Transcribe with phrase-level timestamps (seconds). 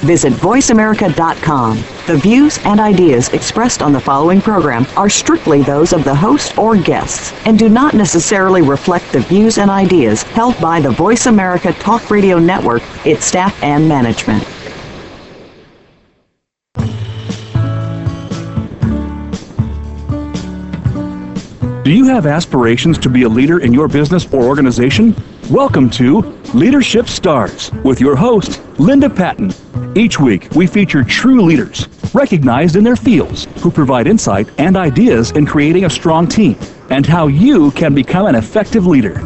[0.00, 1.84] Visit VoiceAmerica.com.
[2.06, 6.56] The views and ideas expressed on the following program are strictly those of the host
[6.56, 11.26] or guests and do not necessarily reflect the views and ideas held by the Voice
[11.26, 14.46] America Talk Radio Network, its staff, and management.
[21.84, 25.14] Do you have aspirations to be a leader in your business or organization?
[25.50, 26.20] Welcome to
[26.54, 29.52] Leadership Stars with your host, Linda Patten.
[29.96, 35.32] Each week, we feature true leaders, recognized in their fields, who provide insight and ideas
[35.32, 36.56] in creating a strong team
[36.90, 39.20] and how you can become an effective leader.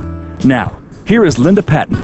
[0.46, 2.02] Now, here is Linda Patten.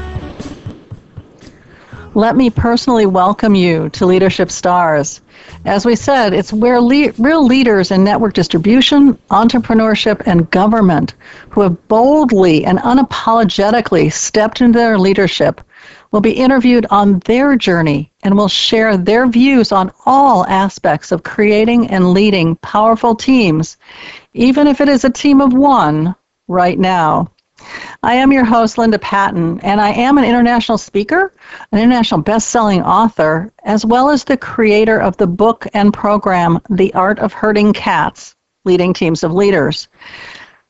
[2.12, 5.22] Let me personally welcome you to Leadership Stars.
[5.64, 11.14] As we said, it's where le- real leaders in network distribution, entrepreneurship, and government
[11.50, 15.60] who have boldly and unapologetically stepped into their leadership
[16.12, 21.22] will be interviewed on their journey and will share their views on all aspects of
[21.22, 23.76] creating and leading powerful teams,
[24.34, 26.14] even if it is a team of one
[26.48, 27.30] right now.
[28.02, 31.32] I am your host, Linda Patten, and I am an international speaker,
[31.72, 36.92] an international best-selling author, as well as the creator of the book and program, The
[36.94, 39.88] Art of Herding Cats, Leading Teams of Leaders.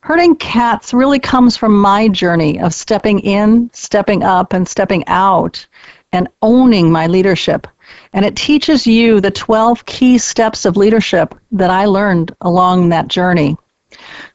[0.00, 5.66] Herding cats really comes from my journey of stepping in, stepping up, and stepping out
[6.12, 7.66] and owning my leadership.
[8.12, 13.08] And it teaches you the 12 key steps of leadership that I learned along that
[13.08, 13.56] journey.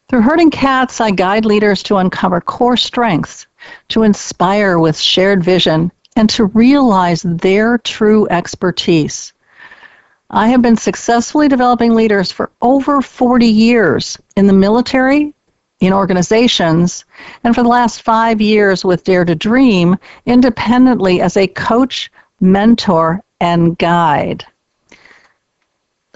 [0.07, 3.47] Through Herding Cats, I guide leaders to uncover core strengths,
[3.87, 9.33] to inspire with shared vision, and to realize their true expertise.
[10.29, 15.33] I have been successfully developing leaders for over 40 years in the military,
[15.79, 17.03] in organizations,
[17.43, 19.97] and for the last five years with Dare to Dream,
[20.27, 24.45] independently as a coach, mentor, and guide.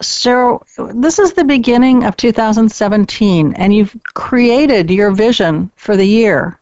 [0.02, 6.60] So, this is the beginning of 2017, and you've created your vision for the year.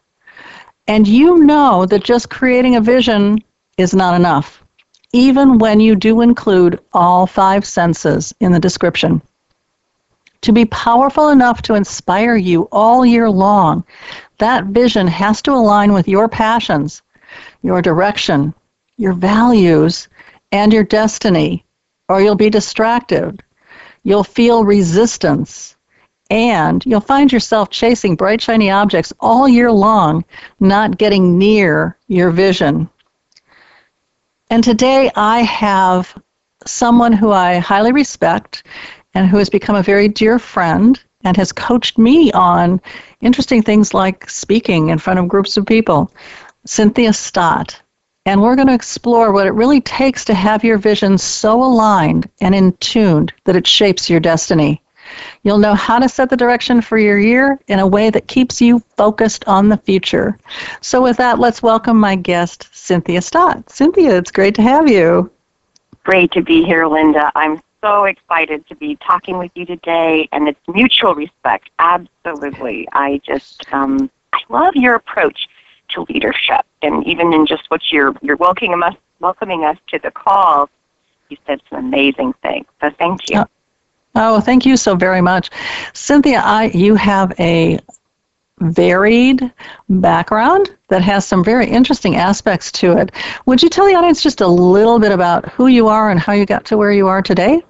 [0.88, 3.38] And you know that just creating a vision
[3.76, 4.64] is not enough,
[5.12, 9.22] even when you do include all five senses in the description.
[10.42, 13.84] To be powerful enough to inspire you all year long,
[14.38, 17.02] that vision has to align with your passions,
[17.62, 18.52] your direction,
[18.96, 20.08] your values,
[20.50, 21.64] and your destiny
[22.08, 23.42] or you'll be distracted.
[24.02, 25.76] You'll feel resistance.
[26.30, 30.24] And you'll find yourself chasing bright, shiny objects all year long,
[30.60, 32.88] not getting near your vision.
[34.50, 36.14] And today I have
[36.66, 38.64] someone who I highly respect
[39.14, 42.80] and who has become a very dear friend and has coached me on
[43.20, 46.12] interesting things like speaking in front of groups of people.
[46.64, 47.80] Cynthia Stott.
[48.28, 52.28] And we're going to explore what it really takes to have your vision so aligned
[52.42, 54.82] and in tuned that it shapes your destiny.
[55.44, 58.60] You'll know how to set the direction for your year in a way that keeps
[58.60, 60.38] you focused on the future.
[60.82, 63.70] So, with that, let's welcome my guest, Cynthia Stott.
[63.70, 65.30] Cynthia, it's great to have you.
[66.04, 67.32] Great to be here, Linda.
[67.34, 71.70] I'm so excited to be talking with you today, and it's mutual respect.
[71.78, 72.86] Absolutely.
[72.92, 75.48] I just, um, I love your approach
[75.90, 76.64] to leadership.
[76.82, 80.70] And even in just what you're you're welcoming us welcoming us to the call,
[81.28, 82.66] you said some amazing things.
[82.80, 83.40] So thank you.
[83.40, 83.46] Oh,
[84.14, 85.50] oh thank you so very much,
[85.92, 86.40] Cynthia.
[86.44, 87.78] I you have a
[88.60, 89.52] varied
[89.88, 93.12] background that has some very interesting aspects to it.
[93.46, 96.32] Would you tell the audience just a little bit about who you are and how
[96.32, 97.62] you got to where you are today?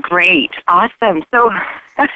[0.00, 1.22] Great, awesome.
[1.32, 1.52] So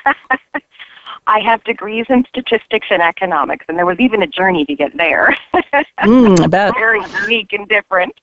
[1.28, 4.96] I have degrees in statistics and economics, and there was even a journey to get
[4.96, 5.36] there.
[6.00, 6.74] mm, I bet.
[6.74, 8.18] Very unique and different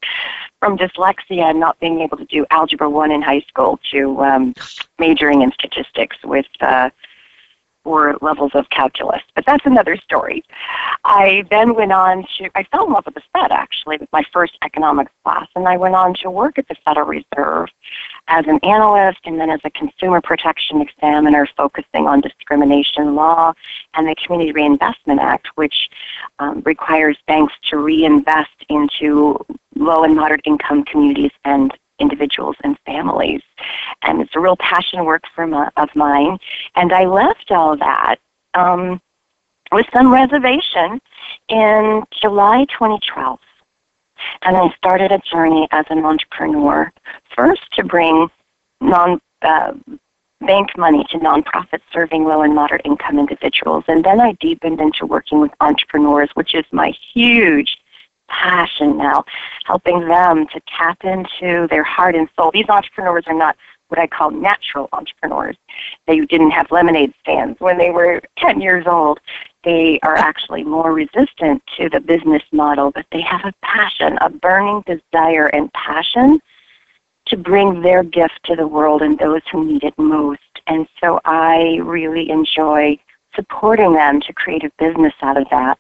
[0.60, 4.56] from dyslexia and not being able to do algebra one in high school to um,
[4.98, 6.90] majoring in statistics with uh,
[7.86, 9.22] four levels of calculus.
[9.36, 10.44] But that's another story.
[11.06, 14.24] I then went on to, I fell in love with the Fed actually with my
[14.34, 17.70] first economics class, and I went on to work at the Federal Reserve
[18.28, 23.54] as an analyst and then as a consumer protection examiner focusing on discrimination law
[23.94, 25.90] and the Community Reinvestment Act, which
[26.40, 29.40] um, requires banks to reinvest into
[29.76, 33.42] low and moderate income communities and individuals and families.
[34.04, 36.38] And it's a real passion work for my, of mine.
[36.76, 38.18] And I left all that
[38.54, 39.02] um,
[39.72, 41.00] with some reservation
[41.50, 43.40] in July 2012.
[44.44, 46.92] And I started a journey as an entrepreneur,
[47.36, 48.30] first to bring
[48.80, 49.74] non uh,
[50.42, 53.84] bank money to nonprofits serving low and moderate income individuals.
[53.88, 57.78] And then I deepened into working with entrepreneurs, which is my huge
[58.30, 59.24] passion now,
[59.66, 62.52] helping them to tap into their heart and soul.
[62.52, 63.56] These entrepreneurs are not
[63.90, 65.56] what I call natural entrepreneurs.
[66.08, 69.20] They didn't have lemonade stands when they were 10 years old.
[69.64, 74.30] They are actually more resistant to the business model, but they have a passion, a
[74.30, 76.40] burning desire and passion
[77.28, 80.40] to bring their gift to the world and those who need it most.
[80.68, 83.00] And so I really enjoy
[83.36, 85.78] supporting them to create a business out of that.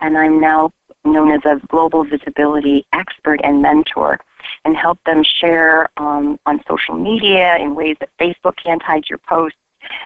[0.00, 0.72] And I'm now
[1.04, 4.20] known as a global visibility expert and mentor
[4.64, 9.18] and help them share um, on social media in ways that Facebook can't hide your
[9.18, 9.58] posts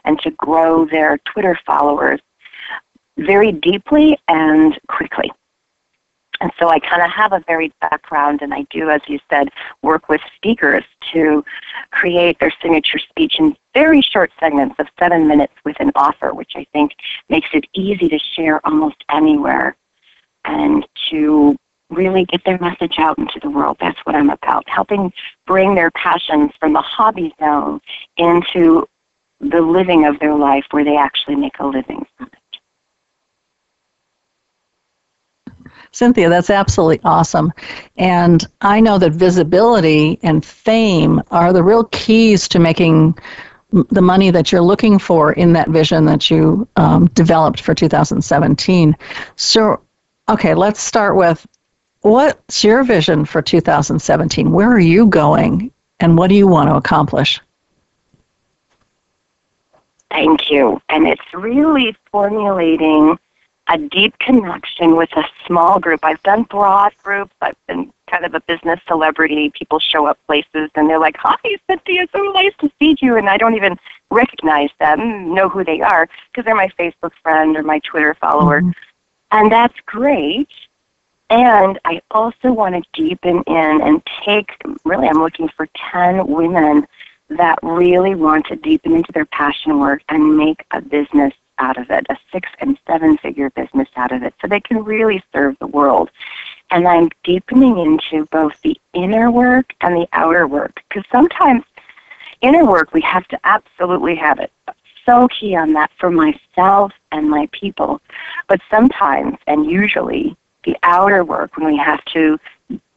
[0.04, 2.20] and to grow their Twitter followers
[3.18, 5.30] very deeply and quickly.
[6.42, 9.48] And so I kind of have a varied background, and I do, as you said,
[9.82, 11.44] work with speakers to
[11.92, 16.54] create their signature speech in very short segments of seven minutes with an offer, which
[16.56, 16.94] I think
[17.28, 19.76] makes it easy to share almost anywhere
[20.44, 21.54] and to
[21.90, 23.76] really get their message out into the world.
[23.80, 25.12] That's what I'm about, helping
[25.46, 27.80] bring their passions from the hobby zone
[28.16, 28.88] into
[29.38, 32.41] the living of their life where they actually make a living from it.
[35.92, 37.52] Cynthia, that's absolutely awesome.
[37.96, 43.18] And I know that visibility and fame are the real keys to making
[43.72, 48.96] the money that you're looking for in that vision that you um, developed for 2017.
[49.36, 49.80] So,
[50.28, 51.46] okay, let's start with
[52.00, 54.50] what's your vision for 2017?
[54.50, 57.40] Where are you going and what do you want to accomplish?
[60.10, 60.80] Thank you.
[60.90, 63.18] And it's really formulating
[63.72, 66.00] a deep connection with a small group.
[66.02, 67.32] I've done broad groups.
[67.40, 69.50] I've been kind of a business celebrity.
[69.58, 71.36] People show up places and they're like, "Hi,
[71.66, 73.78] Cynthia, so nice to see you," and I don't even
[74.10, 78.60] recognize them, know who they are because they're my Facebook friend or my Twitter follower,
[78.60, 78.70] mm-hmm.
[79.30, 80.50] and that's great.
[81.30, 84.50] And I also want to deepen in and take.
[84.84, 86.86] Really, I'm looking for ten women
[87.30, 91.32] that really want to deepen into their passion work and make a business
[91.66, 94.84] out of it, a six and seven figure business out of it, so they can
[94.84, 96.10] really serve the world.
[96.70, 101.64] And I'm deepening into both the inner work and the outer work, because sometimes
[102.40, 104.52] inner work, we have to absolutely have it.
[105.06, 108.00] So key on that for myself and my people.
[108.48, 112.38] But sometimes, and usually, the outer work, when we have to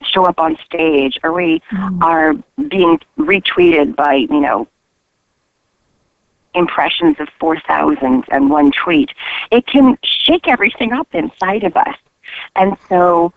[0.03, 2.03] show up on stage or we mm.
[2.03, 2.35] are
[2.69, 4.67] being retweeted by, you know,
[6.55, 9.11] impressions of 4,001 tweet,
[9.51, 11.97] it can shake everything up inside of us.
[12.55, 13.33] And so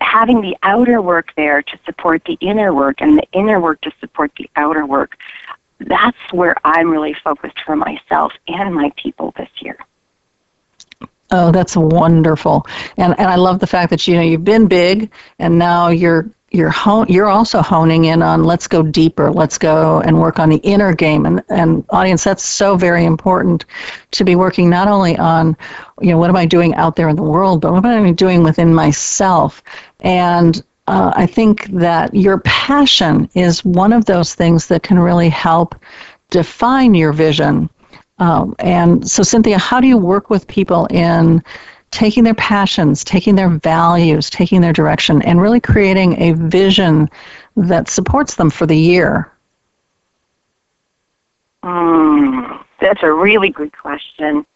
[0.00, 3.92] having the outer work there to support the inner work and the inner work to
[4.00, 5.16] support the outer work,
[5.80, 9.78] that's where I'm really focused for myself and my people this year.
[11.30, 12.66] Oh, that's wonderful.
[12.96, 16.30] And and I love the fact that you know you've been big and now you're
[16.50, 20.48] you're hone, you're also honing in on let's go deeper let's go and work on
[20.48, 21.26] the inner game.
[21.26, 23.66] And and audience that's so very important
[24.12, 25.56] to be working not only on
[26.00, 28.12] you know what am i doing out there in the world but what am i
[28.12, 29.62] doing within myself?
[30.00, 35.28] And uh, i think that your passion is one of those things that can really
[35.28, 35.74] help
[36.30, 37.68] define your vision.
[38.18, 41.42] Um, and so cynthia how do you work with people in
[41.90, 47.08] taking their passions, taking their values, taking their direction, and really creating a vision
[47.56, 49.32] that supports them for the year?
[51.62, 54.46] Mm, that's a really good question.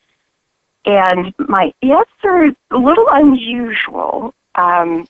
[0.84, 4.34] And my answer is a little unusual.
[4.54, 5.06] Um,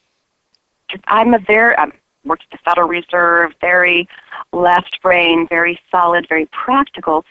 [1.06, 1.90] I'm a very, I
[2.24, 4.08] worked at the Federal Reserve, very
[4.52, 7.24] left brain, very solid, very practical.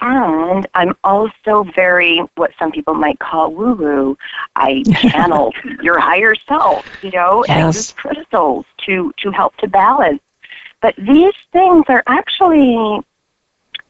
[0.00, 4.18] And I'm also very, what some people might call woo woo.
[4.56, 7.56] I channel your higher self, you know, yes.
[7.56, 10.20] and use crystals to, to help to balance.
[10.80, 13.00] But these things are actually,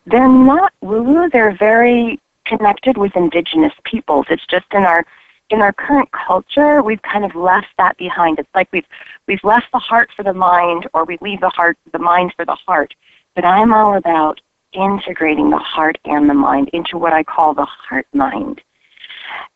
[0.06, 4.26] they're not woo woo, they're very connected with indigenous peoples.
[4.28, 5.04] It's just in our
[5.50, 8.38] in our current culture, we've kind of left that behind.
[8.38, 8.86] It's like we've
[9.26, 12.44] we've left the heart for the mind, or we leave the heart the mind for
[12.44, 12.94] the heart.
[13.34, 14.40] But I'm all about
[14.74, 18.60] integrating the heart and the mind into what I call the heart mind.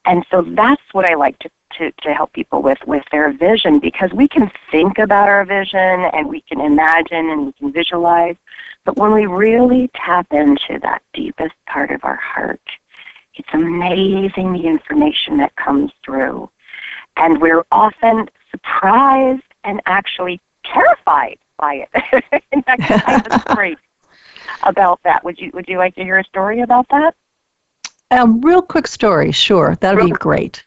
[0.04, 3.78] And so that's what I like to, to, to help people with, with their vision
[3.78, 5.78] because we can think about our vision
[6.14, 8.36] and we can imagine and we can visualize.
[8.84, 12.62] But when we really tap into that deepest part of our heart,
[13.34, 16.50] It's amazing the information that comes through.
[17.16, 22.24] And we're often surprised and actually terrified by it.
[22.52, 23.76] In fact, I have a story
[24.62, 25.24] about that.
[25.24, 27.14] Would you Would you like to hear a story about that?
[28.10, 29.76] A real quick story, sure.
[29.76, 30.64] That'd be great.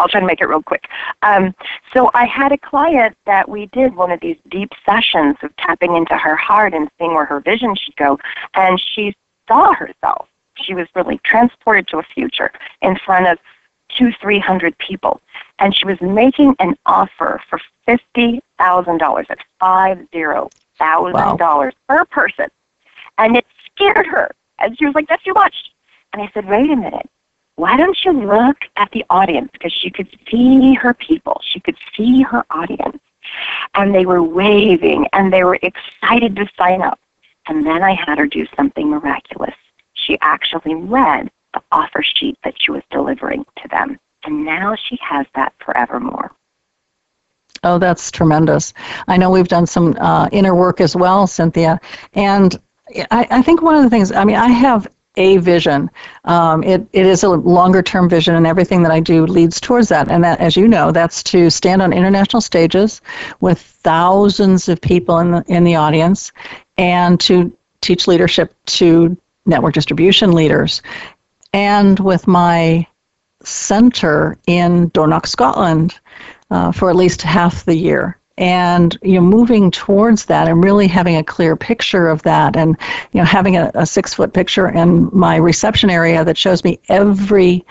[0.00, 0.88] I'll try to make it real quick.
[1.22, 1.54] Um,
[1.92, 5.94] so I had a client that we did one of these deep sessions of tapping
[5.94, 8.18] into her heart and seeing where her vision should go,
[8.54, 9.14] and she
[9.46, 10.26] saw herself.
[10.54, 13.38] She was really transported to a future in front of
[13.88, 15.20] two, three hundred people,
[15.58, 19.26] and she was making an offer for fifty thousand dollars.
[19.28, 22.46] That's five zero thousand dollars per person,
[23.20, 24.30] and it scared her.
[24.58, 25.54] And she was like, "That's too much."
[26.12, 27.08] And I said, "Wait a minute
[27.60, 29.50] why don't you look at the audience?
[29.52, 32.98] Because she could see her people, she could see her audience.
[33.74, 36.98] And they were waving and they were excited to sign up.
[37.48, 39.54] And then I had her do something miraculous.
[39.92, 43.98] She actually read the offer sheet that she was delivering to them.
[44.24, 46.32] And now she has that forevermore.
[47.62, 48.72] Oh, that's tremendous.
[49.06, 51.78] I know we've done some uh, inner work as well, Cynthia.
[52.14, 52.58] And
[53.10, 55.90] I, I think one of the things, I mean, I have a vision.
[56.24, 59.88] Um, it, it is a longer term vision, and everything that I do leads towards
[59.88, 60.10] that.
[60.10, 63.00] And that, as you know, that's to stand on international stages
[63.40, 66.32] with thousands of people in the, in the audience
[66.78, 69.16] and to teach leadership to
[69.46, 70.82] network distribution leaders.
[71.52, 72.86] And with my
[73.42, 75.98] center in Dornoch, Scotland,
[76.50, 80.88] uh, for at least half the year and you know moving towards that and really
[80.88, 82.76] having a clear picture of that and
[83.12, 86.80] you know having a, a six foot picture in my reception area that shows me
[86.88, 87.64] every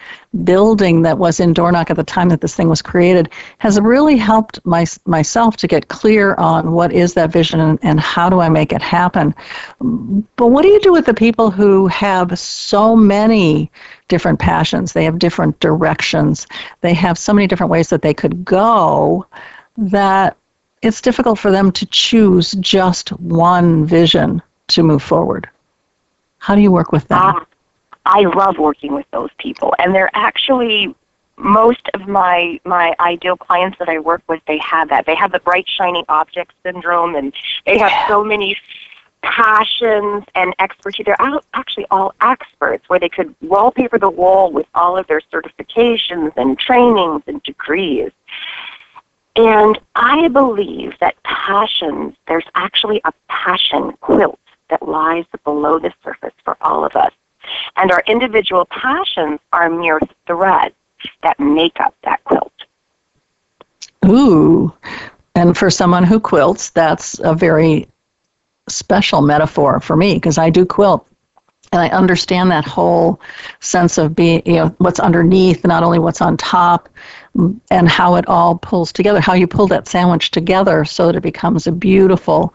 [0.44, 4.16] building that was in Dornoch at the time that this thing was created has really
[4.16, 8.40] helped my, myself to get clear on what is that vision and, and how do
[8.40, 9.34] I make it happen.
[9.80, 13.72] But what do you do with the people who have so many
[14.08, 14.94] different passions?
[14.94, 16.46] They have different directions.
[16.82, 19.26] They have so many different ways that they could go
[19.78, 20.38] that
[20.82, 25.50] it's difficult for them to choose just one vision to move forward.
[26.40, 27.20] How do you work with them?
[27.20, 27.46] Uh,
[28.06, 30.96] I love working with those people, and they're actually
[31.38, 34.42] most of my my ideal clients that I work with.
[34.48, 35.06] They have that.
[35.06, 37.34] They have the bright shiny object syndrome, and
[37.66, 38.58] they have so many
[39.22, 41.06] passions and expertise.
[41.06, 46.32] They're actually all experts, where they could wallpaper the wall with all of their certifications
[46.38, 48.12] and trainings and degrees.
[49.40, 54.38] And I believe that passions, there's actually a passion quilt
[54.70, 57.14] that lies below the surface for all of us.
[57.78, 60.76] And our individual passions are mere threads
[61.24, 62.52] that make up that quilt.
[64.06, 64.74] Ooh.
[65.36, 67.88] And for someone who quilts, that's a very
[68.68, 71.08] special metaphor for me because I do quilt
[71.72, 73.22] and I understand that whole
[73.62, 76.90] sense of being, you know, what's underneath, not only what's on top,
[77.36, 81.24] and how it all pulls together, how you pull that sandwich together so that it
[81.24, 82.54] becomes a beautiful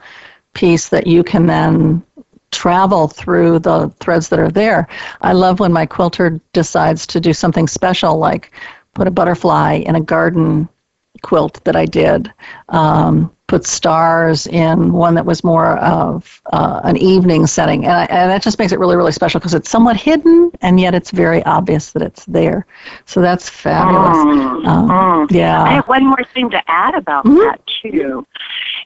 [0.55, 2.03] piece that you can then
[2.51, 4.89] travel through the threads that are there.
[5.23, 8.53] I love when my quilter decides to do something special, like
[8.95, 10.69] put a butterfly in a garden
[11.23, 12.33] quilt that I did.
[12.69, 17.85] Um, put stars in one that was more of uh, an evening setting.
[17.85, 20.81] And, I, and that just makes it really, really special because it's somewhat hidden and
[20.81, 22.67] yet it's very obvious that it's there.
[23.07, 24.17] So that's fabulous.
[24.17, 25.31] Mm, um, mm.
[25.31, 25.63] Yeah.
[25.63, 27.39] I have one more thing to add about mm-hmm.
[27.39, 28.27] that, too.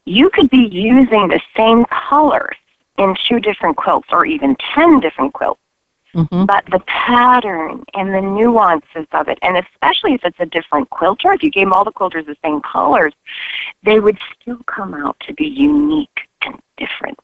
[0.05, 2.57] You could be using the same colors
[2.99, 5.63] in two different quilts or even 10 different quilts
[6.19, 6.47] Mm-hmm.
[6.47, 11.33] But the pattern and the nuances of it, and especially if it's a different quilter,
[11.33, 13.13] if you gave all the quilters the same colors,
[13.85, 17.21] they would still come out to be unique and different.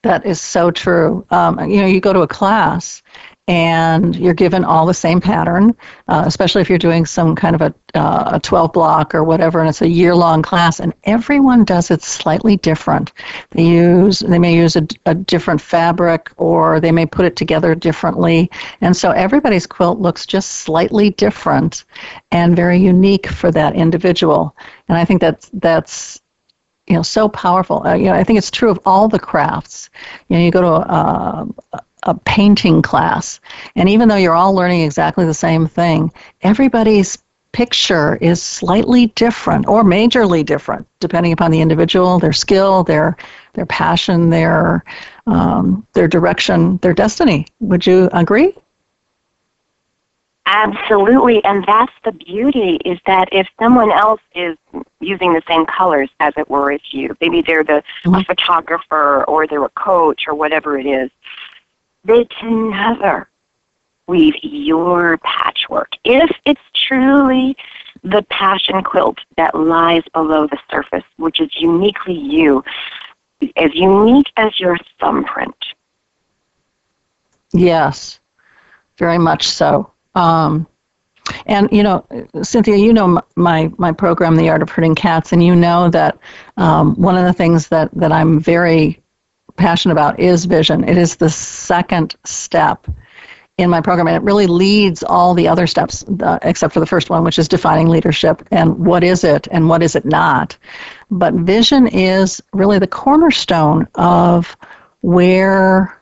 [0.00, 1.26] That is so true.
[1.30, 3.02] Um, you know, you go to a class
[3.48, 5.74] and you're given all the same pattern,
[6.08, 9.60] uh, especially if you're doing some kind of a, uh, a 12 block or whatever,
[9.60, 13.12] and it's a year long class, and everyone does it slightly different.
[13.50, 17.74] They use they may use a, a different fabric or they may put it together
[17.76, 18.50] differently,
[18.80, 21.84] and so everybody's quilt looks just slightly different
[22.32, 24.56] and very unique for that individual.
[24.88, 26.20] And I think that's that's
[26.88, 27.86] you know so powerful.
[27.86, 29.88] Uh, you know, I think it's true of all the crafts.
[30.28, 31.48] You know, you go to a,
[32.06, 33.40] a, painting class.
[33.76, 37.18] And even though you're all learning exactly the same thing, everybody's
[37.52, 43.16] picture is slightly different or majorly different depending upon the individual, their skill, their
[43.54, 44.84] their passion, their
[45.26, 47.46] um, their direction, their destiny.
[47.60, 48.52] Would you agree?
[50.48, 54.56] Absolutely, and that's the beauty is that if someone else is
[55.00, 58.14] using the same colors as it were as you, maybe they're the mm-hmm.
[58.14, 61.10] a photographer or they're a coach or whatever it is,
[62.06, 63.28] they can never
[64.06, 65.92] weave your patchwork.
[66.04, 67.56] If it's truly
[68.04, 72.62] the passion quilt that lies below the surface, which is uniquely you,
[73.56, 75.56] as unique as your thumbprint.
[77.52, 78.20] Yes,
[78.98, 79.90] very much so.
[80.14, 80.66] Um,
[81.46, 82.06] and you know,
[82.42, 86.18] Cynthia, you know my my program, The Art of Herding Cats, and you know that
[86.56, 89.02] um, one of the things that that I'm very
[89.56, 90.88] passionate about is vision.
[90.88, 92.86] It is the second step
[93.58, 96.86] in my program, and it really leads all the other steps, uh, except for the
[96.86, 100.56] first one, which is defining leadership and what is it and what is it not.
[101.10, 104.56] But vision is really the cornerstone of
[105.00, 105.95] where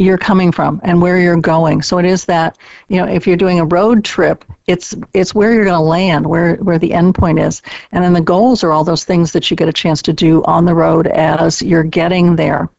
[0.00, 1.82] you're coming from and where you're going.
[1.82, 2.56] So it is that,
[2.88, 6.26] you know, if you're doing a road trip, it's it's where you're going to land,
[6.26, 7.60] where where the end point is.
[7.92, 10.42] And then the goals are all those things that you get a chance to do
[10.44, 12.70] on the road as you're getting there.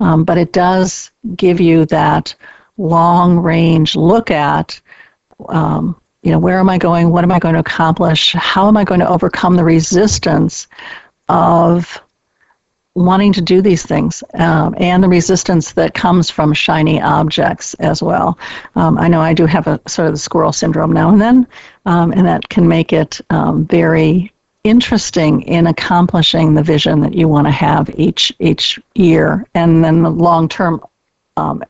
[0.00, 2.34] Um, but it does give you that
[2.78, 4.80] long range look at
[5.50, 8.76] um, you know where am i going what am i going to accomplish how am
[8.76, 10.66] i going to overcome the resistance
[11.28, 12.00] of
[12.94, 18.02] wanting to do these things um, and the resistance that comes from shiny objects as
[18.02, 18.38] well
[18.76, 21.46] um, i know i do have a sort of the squirrel syndrome now and then
[21.86, 24.30] um, and that can make it um, very
[24.64, 30.02] interesting in accomplishing the vision that you want to have each each year and then
[30.02, 30.80] the long term
[31.38, 31.62] um,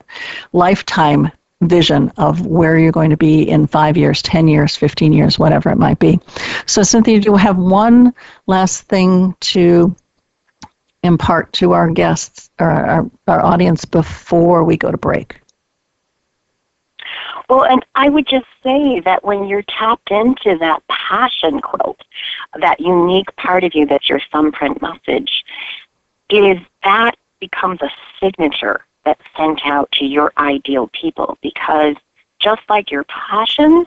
[0.53, 1.31] lifetime
[1.63, 5.71] vision of where you're going to be in five years, 10 years, 15 years, whatever
[5.71, 6.21] it might be.
[6.67, 8.13] So, Cynthia, do you have one
[8.47, 9.95] last thing to
[11.03, 15.41] impart to our guests or our, our audience before we go to break?
[17.49, 22.01] Well, and I would just say that when you're tapped into that passion quilt,
[22.59, 25.45] that unique part of you that's your thumbprint message,
[26.31, 27.91] is that becomes a
[28.21, 31.97] signature that's sent out to your ideal people because
[32.39, 33.87] just like your passions,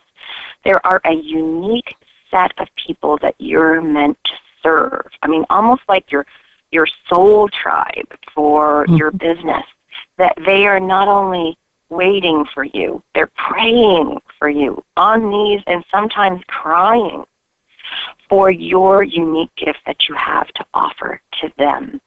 [0.64, 1.96] there are a unique
[2.30, 5.08] set of people that you're meant to serve.
[5.22, 6.26] I mean, almost like your
[6.76, 8.98] your soul tribe for mm-hmm.
[8.98, 9.66] your business.
[10.18, 11.58] That they are not only
[11.90, 17.24] waiting for you, they're praying for you on knees and sometimes crying
[18.30, 22.02] for your unique gift that you have to offer to them.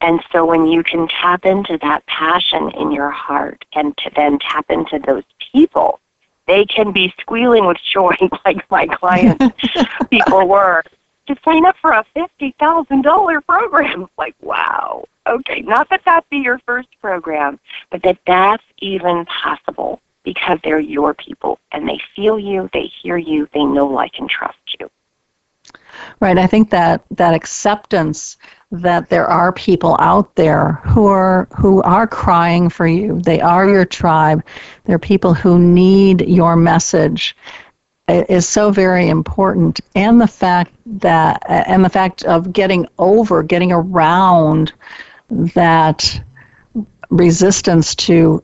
[0.00, 4.38] And so when you can tap into that passion in your heart and to then
[4.38, 6.00] tap into those people,
[6.46, 9.44] they can be squealing with joy like my clients
[10.10, 10.82] people were
[11.28, 14.06] to sign up for a $50,000 program.
[14.18, 15.04] Like, wow.
[15.28, 17.60] Okay, not that that be your first program,
[17.90, 23.16] but that that's even possible because they're your people and they feel you, they hear
[23.16, 24.90] you, they know, like, and trust you.
[26.20, 26.38] Right.
[26.38, 28.36] I think that that acceptance
[28.70, 33.20] that there are people out there who are who are crying for you.
[33.22, 34.42] They are your tribe.
[34.84, 37.36] They're people who need your message
[38.08, 43.72] is so very important and the fact that and the fact of getting over getting
[43.72, 44.72] around
[45.30, 46.20] that
[47.10, 48.42] resistance to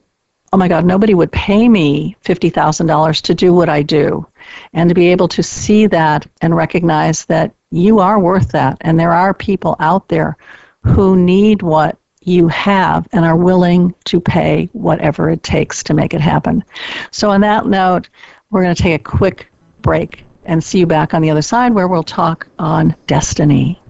[0.53, 4.27] oh my god nobody would pay me $50,000 to do what I do
[4.74, 8.79] and to be able to see that and recognize that you are worth that.
[8.83, 10.37] And there are people out there
[10.83, 16.14] who need what you have and are willing to pay whatever it takes to make
[16.14, 16.64] it happen.
[17.11, 18.09] So, on that note,
[18.50, 19.50] we're going to take a quick
[19.85, 23.81] break and see you back on the other side where we'll talk on destiny.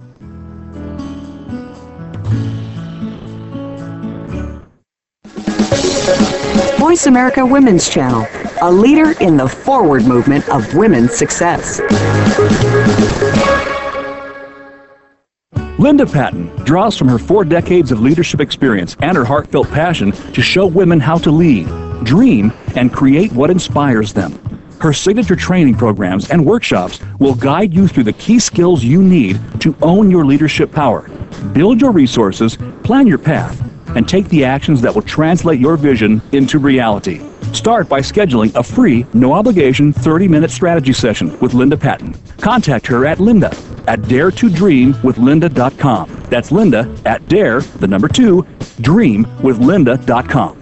[6.77, 8.27] Voice America Women's Channel,
[8.61, 11.81] a leader in the forward movement of women's success.
[15.79, 20.41] Linda Patten draws from her four decades of leadership experience and her heartfelt passion to
[20.41, 21.67] show women how to lead,
[22.05, 24.39] dream, and create what inspires them.
[24.85, 29.41] Her signature training programs and workshops will guide you through the key skills you need
[29.59, 31.09] to own your leadership power,
[31.53, 33.59] build your resources, plan your path,
[33.95, 37.19] and take the actions that will translate your vision into reality.
[37.51, 42.13] Start by scheduling a free, no obligation 30 minute strategy session with Linda Patten.
[42.37, 46.25] Contact her at linda at dare to dream with daretodreamwithlinda.com.
[46.29, 48.45] That's Linda at dare, the number two,
[48.81, 50.61] dream with dreamwithlinda.com.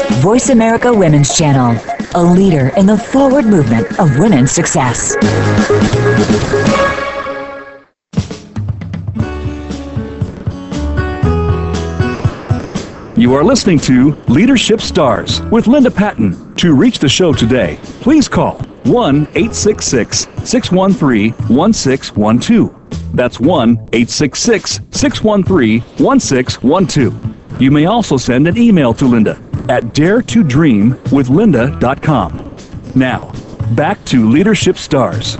[0.21, 1.75] Voice America Women's Channel
[2.13, 5.15] a leader in the forward movement of women's success.
[13.17, 16.53] You are listening to Leadership Stars with Linda Patten.
[16.55, 23.15] To reach the show today, please call 1 866 613 1612.
[23.15, 27.61] That's 1 866 613 1612.
[27.61, 32.55] You may also send an email to Linda at daretodreamwithlinda.com.
[32.95, 33.31] Now,
[33.75, 35.37] back to Leadership Stars.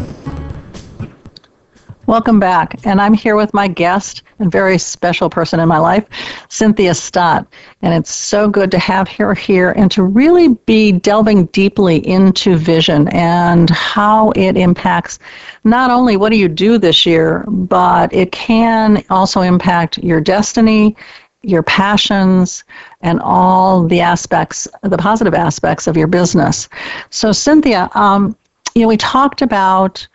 [2.12, 2.86] Welcome back.
[2.86, 6.06] And I'm here with my guest and very special person in my life,
[6.50, 7.48] Cynthia Stott.
[7.84, 12.58] And it's so good to have her here and to really be delving deeply into
[12.58, 15.20] vision and how it impacts
[15.64, 20.98] not only what do you do this year, but it can also impact your destiny,
[21.42, 22.64] your passions,
[23.02, 26.70] and all the aspects, the positive aspects of your business.
[27.10, 28.36] So, Cynthia, um,
[28.76, 30.08] you know, we talked about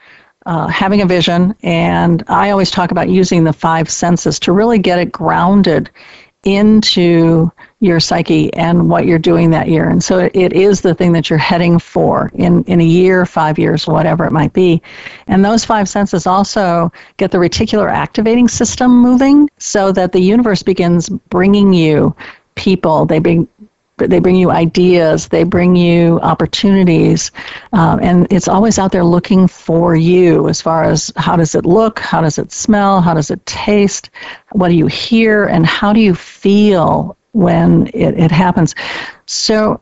[0.47, 4.79] uh, having a vision, and I always talk about using the five senses to really
[4.79, 5.91] get it grounded
[6.45, 9.91] into your psyche and what you're doing that year.
[9.91, 13.59] And so it is the thing that you're heading for in, in a year, five
[13.59, 14.81] years, whatever it might be.
[15.27, 20.63] And those five senses also get the reticular activating system moving so that the universe
[20.63, 22.17] begins bringing you
[22.55, 23.05] people.
[23.05, 23.47] They bring
[23.99, 27.33] they bring you ideas, they bring you opportunities,
[27.73, 31.65] um, and it's always out there looking for you as far as how does it
[31.65, 34.11] look, how does it smell, how does it taste,
[34.53, 38.75] what do you hear, and how do you feel when it, it happens.
[39.27, 39.81] So,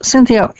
[0.00, 0.52] Cynthia,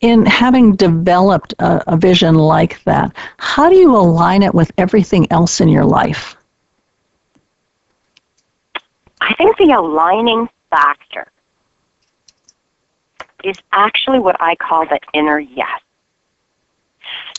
[0.00, 5.30] in having developed a, a vision like that, how do you align it with everything
[5.32, 6.36] else in your life?
[9.20, 11.26] I think the aligning factor
[13.42, 15.80] is actually what I call the inner yes.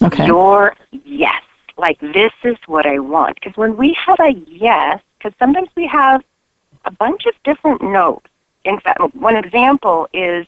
[0.04, 0.26] Okay.
[0.26, 1.42] Your yes.
[1.78, 3.36] Like, this is what I want.
[3.36, 6.22] Because when we have a yes, because sometimes we have
[6.86, 8.28] a bunch of different notes.
[8.66, 10.46] In fact, one example is,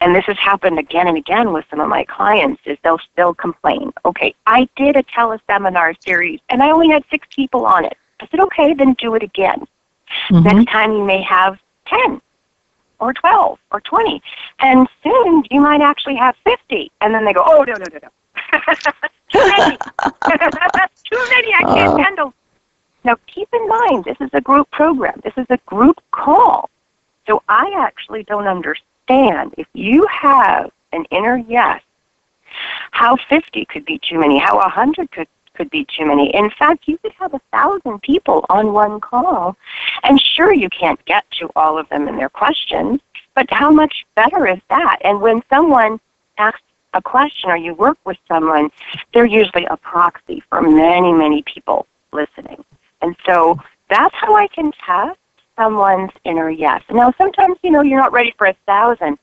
[0.00, 3.34] and this has happened again and again with some of my clients, is they'll still
[3.34, 3.92] complain.
[4.04, 7.96] Okay, I did a teleseminar series and I only had six people on it.
[8.20, 9.66] I said, okay, then do it again.
[10.30, 10.42] Mm-hmm.
[10.42, 12.20] Next time you may have 10
[12.98, 14.22] or 12 or 20.
[14.60, 16.90] And soon you might actually have 50.
[17.00, 18.08] And then they go, oh, no, no, no, no.
[19.32, 19.76] too many.
[21.10, 21.54] Too many.
[21.54, 21.96] I can't uh.
[21.96, 22.34] handle.
[23.04, 25.20] Now, keep in mind, this is a group program.
[25.24, 26.68] This is a group call.
[27.26, 31.82] So I actually don't understand if you have an inner yes,
[32.90, 36.34] how 50 could be too many, how 100 could could be too many.
[36.34, 39.56] In fact, you could have a thousand people on one call,
[40.04, 43.00] and sure, you can't get to all of them and their questions,
[43.34, 44.98] but how much better is that?
[45.04, 46.00] And when someone
[46.38, 46.62] asks
[46.94, 48.70] a question or you work with someone,
[49.12, 52.64] they're usually a proxy for many, many people listening.
[53.02, 53.58] And so
[53.88, 55.18] that's how I can test
[55.56, 56.82] someone's inner yes.
[56.90, 59.18] Now, sometimes, you know, you're not ready for a thousand,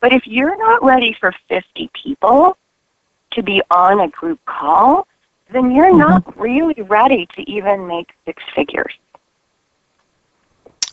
[0.00, 2.56] but if you're not ready for 50 people
[3.32, 5.06] to be on a group call,
[5.52, 5.98] then you're mm-hmm.
[5.98, 8.94] not really ready to even make six figures.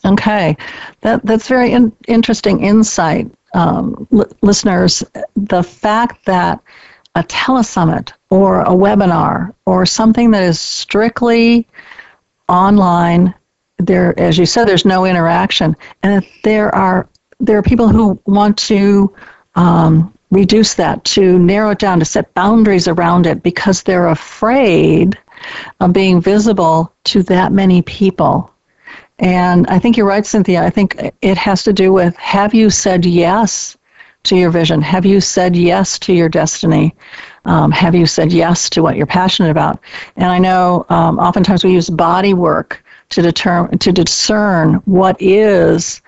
[0.06, 0.56] Okay,
[1.02, 5.04] that that's very in, interesting insight, um, l- listeners.
[5.36, 6.62] The fact that
[7.16, 11.68] a telesummit or a webinar or something that is strictly
[12.48, 13.34] online,
[13.78, 17.08] there, as you said, there's no interaction, and there are
[17.40, 19.14] there are people who want to
[19.56, 25.18] um, reduce that, to narrow it down, to set boundaries around it because they're afraid
[25.80, 28.52] of being visible to that many people.
[29.20, 30.64] And I think you're right, Cynthia.
[30.64, 33.78] I think it has to do with have you said yes
[34.24, 34.82] to your vision?
[34.82, 36.96] Have you said yes to your destiny?
[37.48, 39.80] Um, have you said yes to what you're passionate about?
[40.16, 46.02] And I know um, oftentimes we use body work to determine to discern what is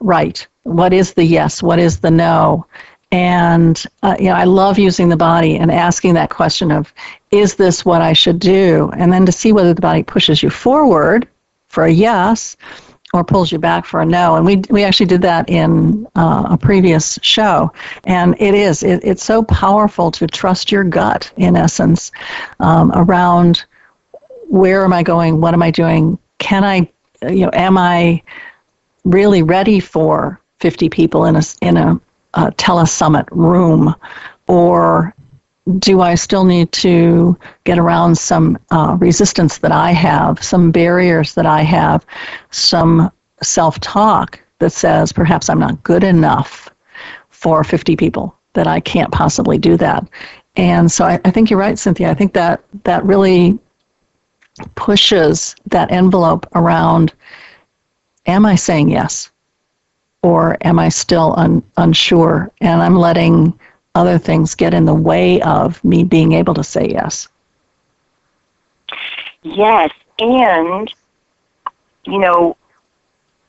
[0.00, 2.66] right, what is the yes, what is the no,
[3.12, 6.92] and uh, you know, I love using the body and asking that question of,
[7.30, 8.90] is this what I should do?
[8.96, 11.28] And then to see whether the body pushes you forward
[11.68, 12.56] for a yes
[13.12, 14.34] or pulls you back for a no.
[14.34, 17.72] And we, we actually did that in uh, a previous show.
[18.04, 22.12] And it is, it, it's so powerful to trust your gut, in essence,
[22.60, 23.64] um, around
[24.48, 25.40] where am I going?
[25.40, 26.18] What am I doing?
[26.38, 26.88] Can I,
[27.22, 28.22] you know, am I
[29.04, 32.00] really ready for 50 people in a, in a
[32.34, 33.94] uh, telesummit room,
[34.46, 35.14] or
[35.78, 41.34] do I still need to get around some uh, resistance that I have, some barriers
[41.34, 42.06] that I have,
[42.50, 43.10] some
[43.42, 46.70] self talk that says perhaps I'm not good enough
[47.30, 50.08] for 50 people, that I can't possibly do that.
[50.56, 52.10] And so I, I think you're right, Cynthia.
[52.10, 53.58] I think that that really
[54.74, 57.12] pushes that envelope around
[58.26, 59.30] am I saying yes?
[60.22, 62.50] Or am I still un, unsure?
[62.60, 63.56] And I'm letting
[63.96, 67.28] other things get in the way of me being able to say yes.
[69.42, 70.92] Yes, and
[72.04, 72.56] you know,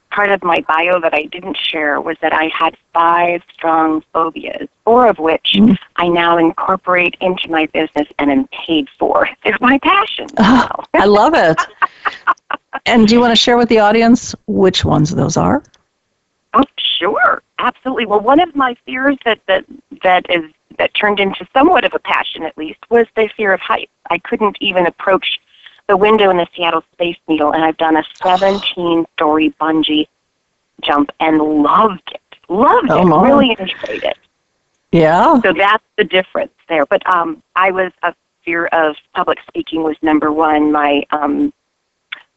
[0.10, 4.70] part of my bio that I didn't share was that I had five strong phobias,
[4.86, 5.78] four of which mm.
[5.98, 9.30] I now incorporate into my business and am paid for.
[9.44, 10.28] They're my passion.
[10.38, 11.60] Oh, I love it.
[12.86, 15.62] and do you want to share with the audience which ones those are?
[16.54, 16.64] Oh,
[16.98, 18.06] sure, absolutely.
[18.06, 19.66] Well, one of my fears that that
[20.04, 23.60] that is that turned into somewhat of a passion, at least, was the fear of
[23.60, 23.92] heights.
[24.10, 25.40] I couldn't even approach
[25.88, 30.08] the window in the Seattle Space Needle, and I've done a 17-story bungee
[30.82, 32.22] jump and loved it.
[32.50, 33.06] Loved oh, it.
[33.06, 33.26] Mom.
[33.26, 34.18] Really enjoyed it.
[34.92, 35.40] Yeah.
[35.42, 36.86] So that's the difference there.
[36.86, 40.72] But um, I was a fear of public speaking was number one.
[40.72, 41.54] My um,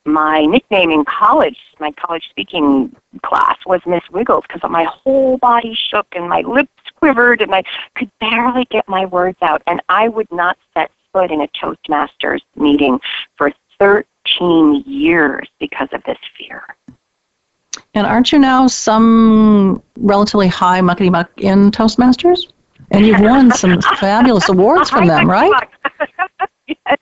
[0.05, 5.77] my nickname in college, my college speaking class, was Miss Wiggles because my whole body
[5.91, 7.63] shook and my lips quivered and I
[7.95, 9.63] could barely get my words out.
[9.67, 13.01] And I would not set foot in a Toastmasters meeting
[13.37, 16.65] for 13 years because of this fear.
[17.95, 22.53] And aren't you now some relatively high muckety muck in Toastmasters?
[22.93, 25.69] And you've won some fabulous awards from them, right?
[26.67, 26.99] yes.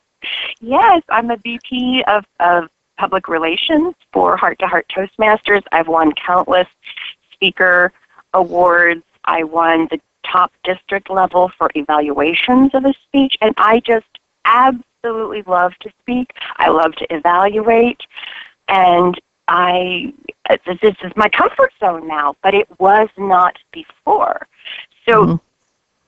[0.60, 5.62] yes, I'm a VP of, of public relations for Heart to Heart Toastmasters.
[5.72, 6.66] I've won countless
[7.32, 7.92] speaker
[8.34, 9.04] awards.
[9.24, 14.06] I won the top district level for evaluations of a speech, and I just
[14.44, 16.32] absolutely love to speak.
[16.56, 18.00] I love to evaluate,
[18.66, 20.12] and I
[20.66, 24.46] this is my comfort zone now, but it was not before.
[25.08, 25.24] So.
[25.24, 25.36] Mm-hmm.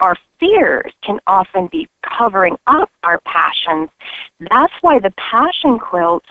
[0.02, 3.90] Our fears can often be covering up our passions.
[4.50, 6.24] That's why the passion quilt,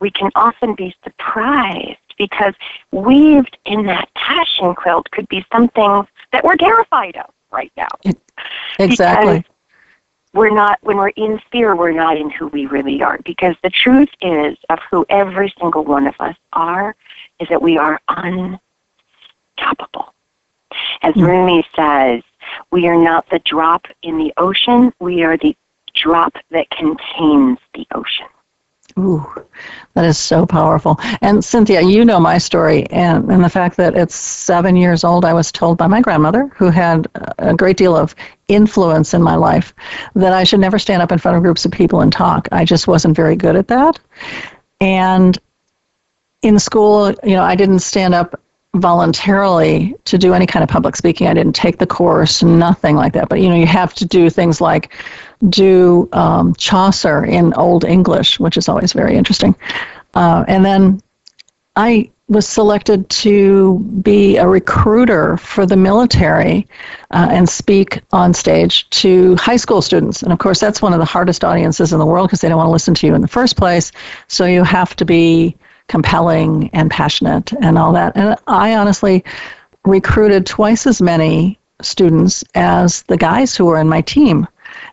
[0.00, 2.54] we can often be surprised because
[2.92, 7.88] weaved in that passion quilt could be something that we're terrified of right now.
[8.78, 9.38] exactly.
[9.38, 9.50] Because
[10.32, 13.18] we're not when we're in fear, we're not in who we really are.
[13.24, 16.94] Because the truth is of who every single one of us are
[17.40, 20.12] is that we are unstoppable.
[21.02, 21.26] As mm.
[21.26, 22.22] Rumi says,
[22.70, 25.56] we are not the drop in the ocean, we are the
[25.94, 28.26] drop that contains the ocean.
[28.98, 29.26] Ooh,
[29.94, 30.98] that is so powerful.
[31.20, 35.24] And Cynthia, you know my story, and, and the fact that it's seven years old,
[35.24, 37.06] I was told by my grandmother, who had
[37.38, 38.14] a great deal of
[38.48, 39.74] influence in my life,
[40.14, 42.48] that I should never stand up in front of groups of people and talk.
[42.52, 43.98] I just wasn't very good at that.
[44.80, 45.38] And
[46.42, 48.40] in school, you know, I didn't stand up
[48.80, 51.26] voluntarily to do any kind of public speaking.
[51.26, 53.28] I didn't take the course, nothing like that.
[53.28, 54.92] But you know, you have to do things like
[55.48, 59.54] do um, Chaucer in Old English, which is always very interesting.
[60.14, 61.00] Uh, and then
[61.76, 66.66] I was selected to be a recruiter for the military
[67.12, 70.22] uh, and speak on stage to high school students.
[70.22, 72.56] And of course, that's one of the hardest audiences in the world because they don't
[72.56, 73.92] want to listen to you in the first place.
[74.26, 75.56] So you have to be
[75.88, 78.16] compelling and passionate and all that.
[78.16, 79.24] And I honestly
[79.84, 84.46] recruited twice as many students as the guys who were in my team.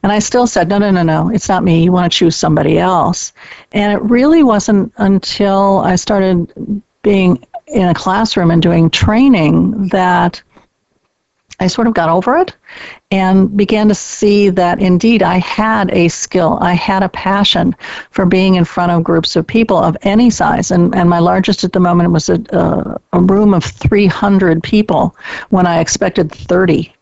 [0.03, 1.83] And I still said, no, no, no, no, it's not me.
[1.83, 3.33] You want to choose somebody else.
[3.71, 10.41] And it really wasn't until I started being in a classroom and doing training that
[11.59, 12.55] I sort of got over it
[13.11, 17.75] and began to see that indeed I had a skill, I had a passion
[18.11, 20.71] for being in front of groups of people of any size.
[20.71, 25.15] And, and my largest at the moment was a, a, room of 300 people
[25.49, 26.93] when I expected 30.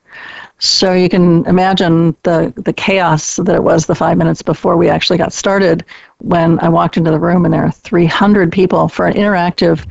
[0.60, 4.90] So you can imagine the, the chaos that it was the five minutes before we
[4.90, 5.84] actually got started
[6.20, 9.88] when I walked into the room and there are 300 people for an interactive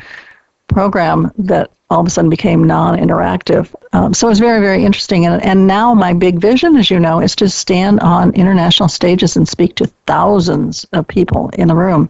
[0.70, 3.74] program that all of a sudden became non-interactive.
[3.92, 5.26] Um, so it was very, very interesting.
[5.26, 9.36] And, and now my big vision, as you know, is to stand on international stages
[9.36, 12.08] and speak to thousands of people in the room.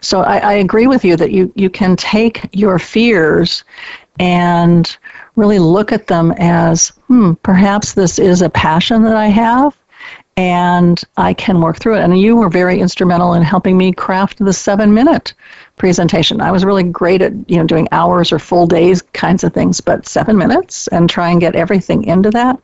[0.00, 3.64] So I, I agree with you that you, you can take your fears
[4.18, 4.96] and
[5.36, 9.76] really look at them as, hmm, perhaps this is a passion that I have
[10.36, 12.02] and I can work through it.
[12.02, 15.34] And you were very instrumental in helping me craft the seven minute
[15.82, 16.40] presentation.
[16.40, 19.80] I was really great at you know doing hours or full days kinds of things,
[19.80, 22.56] but seven minutes and try and get everything into that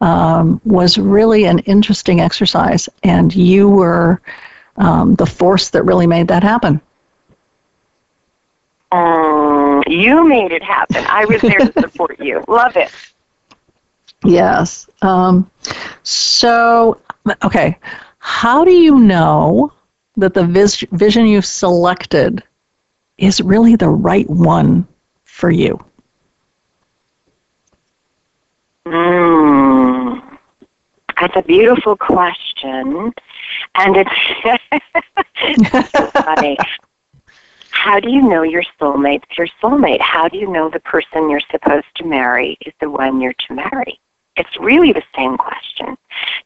[0.00, 2.88] um, was really an interesting exercise.
[3.04, 4.20] And you were
[4.78, 6.80] um, the force that really made that happen.
[8.90, 11.04] Um, you made it happen.
[11.08, 12.42] I was there to support you.
[12.48, 12.90] Love it.
[14.24, 14.88] Yes.
[15.02, 15.48] Um,
[16.02, 17.00] so,
[17.44, 17.78] okay,
[18.18, 19.72] how do you know
[20.16, 22.42] that the vis- vision you've selected
[23.18, 24.86] is really the right one
[25.24, 25.82] for you?
[28.86, 30.38] Mm,
[31.20, 33.12] that's a beautiful question,
[33.74, 34.10] and it's
[36.12, 36.56] funny.
[37.70, 40.00] How do you know your soulmate's your soulmate?
[40.00, 43.54] How do you know the person you're supposed to marry is the one you're to
[43.54, 44.00] marry?
[44.36, 45.96] It's really the same question,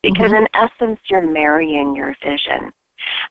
[0.02, 0.46] because mm-hmm.
[0.46, 2.72] in essence, you're marrying your vision.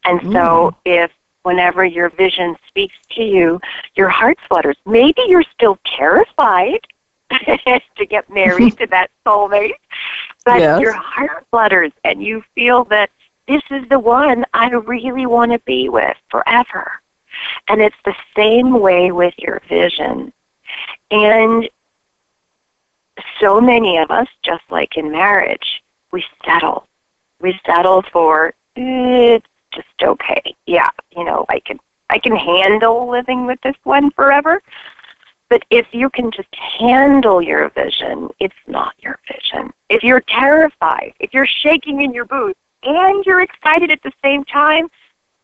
[0.04, 0.76] And so, mm.
[0.86, 1.12] if
[1.50, 3.60] whenever your vision speaks to you,
[3.96, 4.78] your heart flutters.
[4.86, 6.82] Maybe you're still terrified
[7.32, 9.74] to get married to that soulmate,
[10.46, 10.80] but yes.
[10.80, 13.10] your heart flutters and you feel that
[13.48, 17.02] this is the one I really want to be with forever.
[17.68, 20.32] And it's the same way with your vision.
[21.10, 21.68] And
[23.42, 25.82] so many of us, just like in marriage,
[26.12, 26.86] we settle.
[27.42, 30.56] We settle for it's just okay.
[30.66, 31.80] Yeah, you know, I can
[32.10, 34.62] I can handle living with this one forever.
[35.50, 39.74] But if you can just handle your vision, it's not your vision.
[39.90, 44.46] If you're terrified, if you're shaking in your boots and you're excited at the same
[44.46, 44.90] time,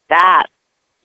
[0.07, 0.51] that's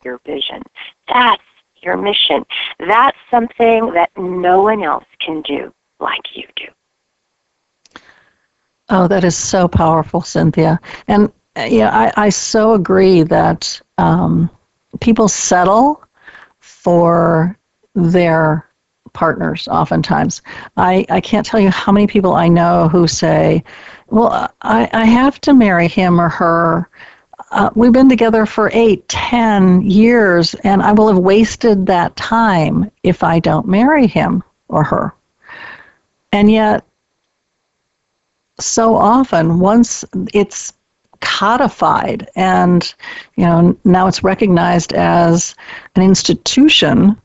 [0.05, 0.63] your vision.
[1.09, 1.43] That's
[1.83, 2.45] your mission.
[2.79, 8.03] That's something that no one else can do like you do.
[8.91, 10.79] Oh, that is so powerful, Cynthia.
[11.09, 14.51] And yeah, I, I so agree that um,
[15.01, 16.03] people settle
[16.61, 17.59] for
[17.95, 18.69] their
[19.13, 20.43] partners oftentimes.
[20.77, 23.65] I, I can't tell you how many people I know who say,
[24.09, 26.89] well, I, I have to marry him or her.
[27.51, 32.91] Uh, we've been together for eight, ten years, and I will have wasted that time
[33.03, 35.15] if I don't marry him or her.
[36.33, 36.85] And yet,
[38.61, 40.75] so often, once it's
[41.21, 42.95] codified and
[43.37, 45.55] you know now it's recognized as
[45.97, 47.17] an institution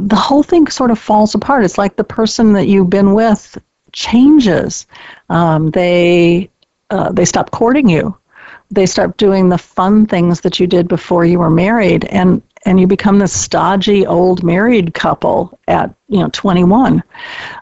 [0.00, 1.64] the whole thing sort of falls apart.
[1.64, 3.58] It's like the person that you've been with
[3.92, 4.86] changes.
[5.28, 6.50] Um, they
[6.90, 8.16] uh, they stop courting you.
[8.70, 12.78] They start doing the fun things that you did before you were married, and and
[12.78, 17.02] you become this stodgy old married couple at you know 21.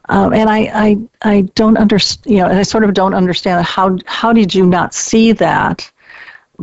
[0.09, 2.35] Um, and I I I don't understand.
[2.35, 5.91] You know, I sort of don't understand how how did you not see that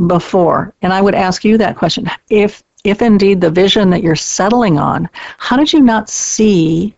[0.08, 0.74] before?
[0.82, 2.10] And I would ask you that question.
[2.30, 6.96] If if indeed the vision that you're settling on, how did you not see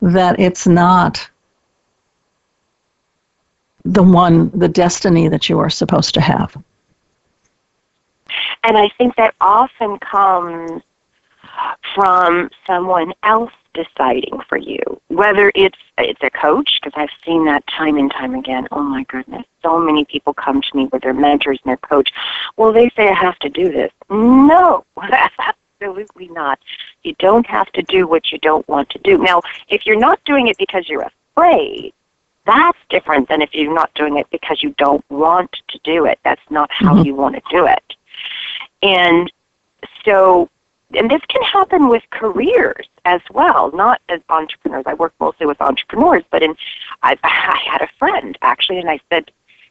[0.00, 1.28] that it's not
[3.84, 6.56] the one, the destiny that you are supposed to have?
[8.68, 10.82] And I think that often comes
[11.94, 14.78] from someone else deciding for you.
[15.08, 18.68] Whether it's it's a coach, because I've seen that time and time again.
[18.70, 22.12] Oh my goodness, so many people come to me with their mentors and their coach.
[22.58, 23.90] Well, they say I have to do this.
[24.10, 24.84] No,
[25.80, 26.58] absolutely not.
[27.04, 29.16] You don't have to do what you don't want to do.
[29.16, 31.94] Now, if you're not doing it because you're afraid,
[32.44, 36.18] that's different than if you're not doing it because you don't want to do it.
[36.22, 37.06] That's not how mm-hmm.
[37.06, 37.94] you want to do it.
[38.82, 39.32] And
[40.04, 40.48] so
[40.94, 44.84] and this can happen with careers as well, not as entrepreneurs.
[44.86, 46.56] I work mostly with entrepreneurs, but in
[47.02, 49.30] I, I had a friend actually, and I said,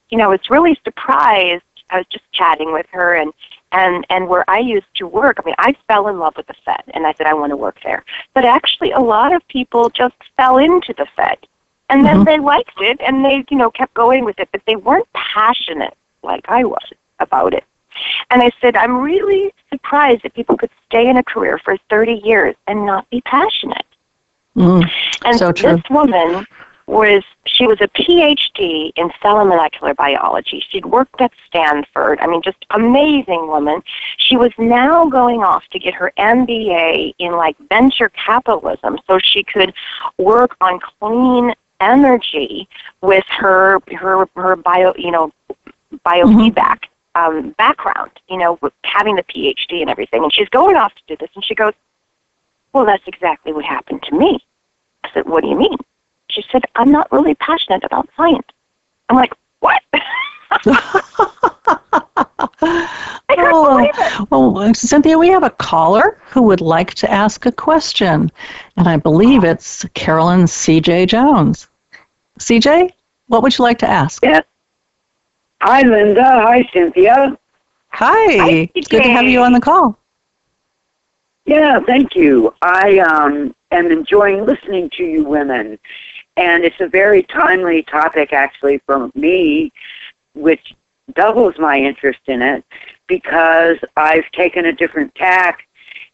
[0.10, 1.64] you know, I was really surprised.
[1.90, 3.34] I was just chatting with her, and
[3.72, 5.38] and and where I used to work.
[5.40, 7.58] I mean, I fell in love with the Fed, and I said I want to
[7.58, 8.04] work there.
[8.34, 11.38] But actually, a lot of people just fell into the Fed,
[11.90, 12.26] and then mm-hmm.
[12.26, 15.96] they liked it, and they you know kept going with it, but they weren't passionate
[16.24, 17.64] like I was about it.
[18.30, 22.22] And I said, I'm really surprised that people could stay in a career for 30
[22.24, 23.86] years and not be passionate.
[24.56, 24.90] Mm,
[25.24, 26.46] and so this woman
[26.88, 30.64] was she was a PhD in cell and molecular biology.
[30.70, 32.20] She'd worked at Stanford.
[32.22, 33.84] I mean, just amazing woman.
[34.18, 39.44] She was now going off to get her MBA in like venture capitalism, so she
[39.44, 39.74] could
[40.18, 42.68] work on clean energy
[43.02, 45.32] with her her her bio you know
[46.06, 46.54] biofeedback.
[46.54, 46.87] Mm-hmm
[47.18, 50.24] um, background, you know, having the PhD and everything.
[50.24, 51.74] And she's going off to do this, and she goes,
[52.74, 54.40] Well, that's exactly what happened to me.
[55.04, 55.78] I said, What do you mean?
[56.30, 58.48] She said, I'm not really passionate about science.
[59.10, 59.82] I'm like, What?
[63.30, 68.32] oh, well, Cynthia, we have a caller who would like to ask a question,
[68.78, 71.08] and I believe it's Carolyn C.J.
[71.08, 71.68] Jones.
[72.40, 72.92] CJ,
[73.28, 74.24] what would you like to ask?
[74.24, 74.46] Yes.
[75.62, 76.24] Hi, Linda.
[76.24, 77.38] Hi, Cynthia.
[77.90, 78.38] Hi.
[78.38, 79.98] Hi it's good to have you on the call.
[81.46, 82.54] Yeah, thank you.
[82.62, 85.80] I um, am enjoying listening to you women.
[86.36, 89.72] And it's a very timely topic, actually, for me,
[90.36, 90.76] which
[91.16, 92.64] doubles my interest in it
[93.08, 95.68] because I've taken a different tack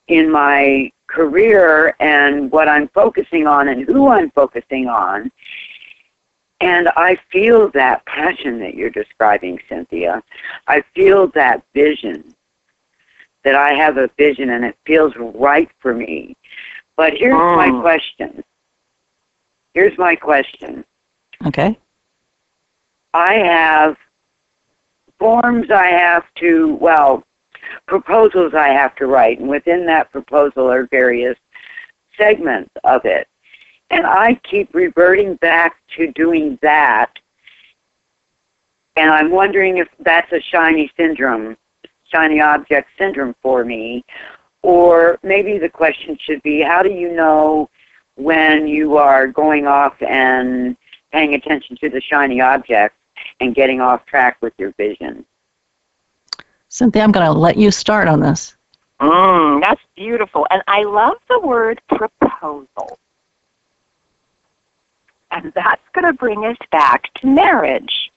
[0.08, 5.32] in my career and what I'm focusing on and who I'm focusing on.
[6.64, 10.24] And I feel that passion that you're describing, Cynthia.
[10.68, 12.34] I feel that vision,
[13.44, 16.38] that I have a vision and it feels right for me.
[16.96, 17.58] But here's oh.
[17.58, 18.42] my question.
[19.74, 20.86] Here's my question.
[21.46, 21.78] Okay.
[23.14, 23.98] I have
[25.20, 27.26] forms I have to, well,
[27.88, 31.38] proposals I have to write, and within that proposal are various
[32.18, 33.28] segments of it.
[33.94, 37.12] And I keep reverting back to doing that.
[38.96, 41.56] And I'm wondering if that's a shiny syndrome,
[42.12, 44.04] shiny object syndrome for me.
[44.64, 47.70] Or maybe the question should be how do you know
[48.16, 50.76] when you are going off and
[51.12, 52.98] paying attention to the shiny objects
[53.42, 55.24] and getting off track with your vision?
[56.70, 58.56] Cynthia, I'm going to let you start on this.
[59.00, 60.48] Mm, that's beautiful.
[60.50, 62.98] And I love the word proposal.
[65.34, 68.12] And that's going to bring us back to marriage.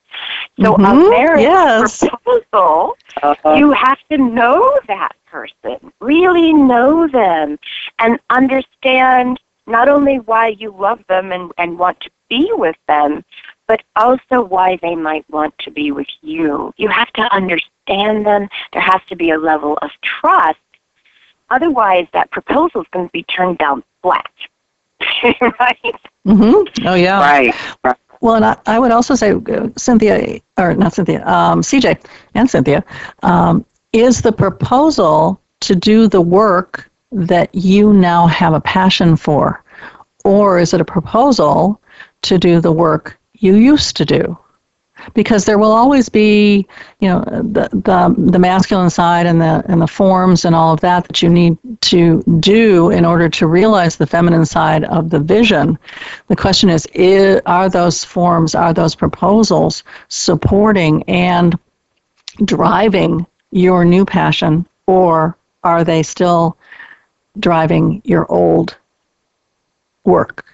[0.61, 0.85] So mm-hmm.
[0.85, 1.99] a marriage yes.
[2.01, 3.55] proposal, uh-huh.
[3.55, 7.59] you have to know that person, really know them,
[7.99, 13.25] and understand not only why you love them and, and want to be with them,
[13.67, 16.73] but also why they might want to be with you.
[16.77, 18.49] You have to understand them.
[18.73, 20.59] There has to be a level of trust.
[21.51, 24.31] Otherwise, that proposal is going to be turned down flat.
[25.61, 25.95] right?
[26.27, 26.87] Mm-hmm.
[26.87, 27.21] Oh, yeah.
[27.21, 27.55] Right.
[27.85, 27.97] right.
[28.21, 32.05] Well, and I, I, would also say, uh, Cynthia, or not Cynthia, um, CJ
[32.35, 32.85] and Cynthia,
[33.23, 39.63] um, is the proposal to do the work that you now have a passion for?
[40.25, 41.81] Or is it a proposal
[42.23, 44.39] to do the work you used to do?
[45.15, 46.67] Because there will always be,
[47.01, 50.81] you know, the, the, the masculine side and the, and the forms and all of
[50.81, 55.21] that that you need to do in order to realize the feminine side of the
[55.21, 55.79] vision.
[56.29, 61.59] The question is, is are those forms, are those proposals supporting and
[62.45, 66.57] driving your new passion, or are they still
[67.39, 68.77] driving your old
[70.05, 70.45] work?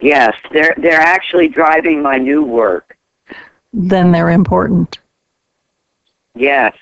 [0.00, 2.95] Yes, they're they're actually driving my new work.
[3.72, 4.98] Then they're important.
[6.34, 6.74] Yes.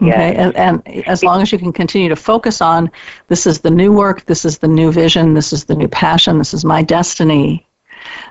[0.00, 2.88] Okay, and, and as long as you can continue to focus on
[3.26, 6.38] this is the new work, this is the new vision, this is the new passion,
[6.38, 7.66] this is my destiny,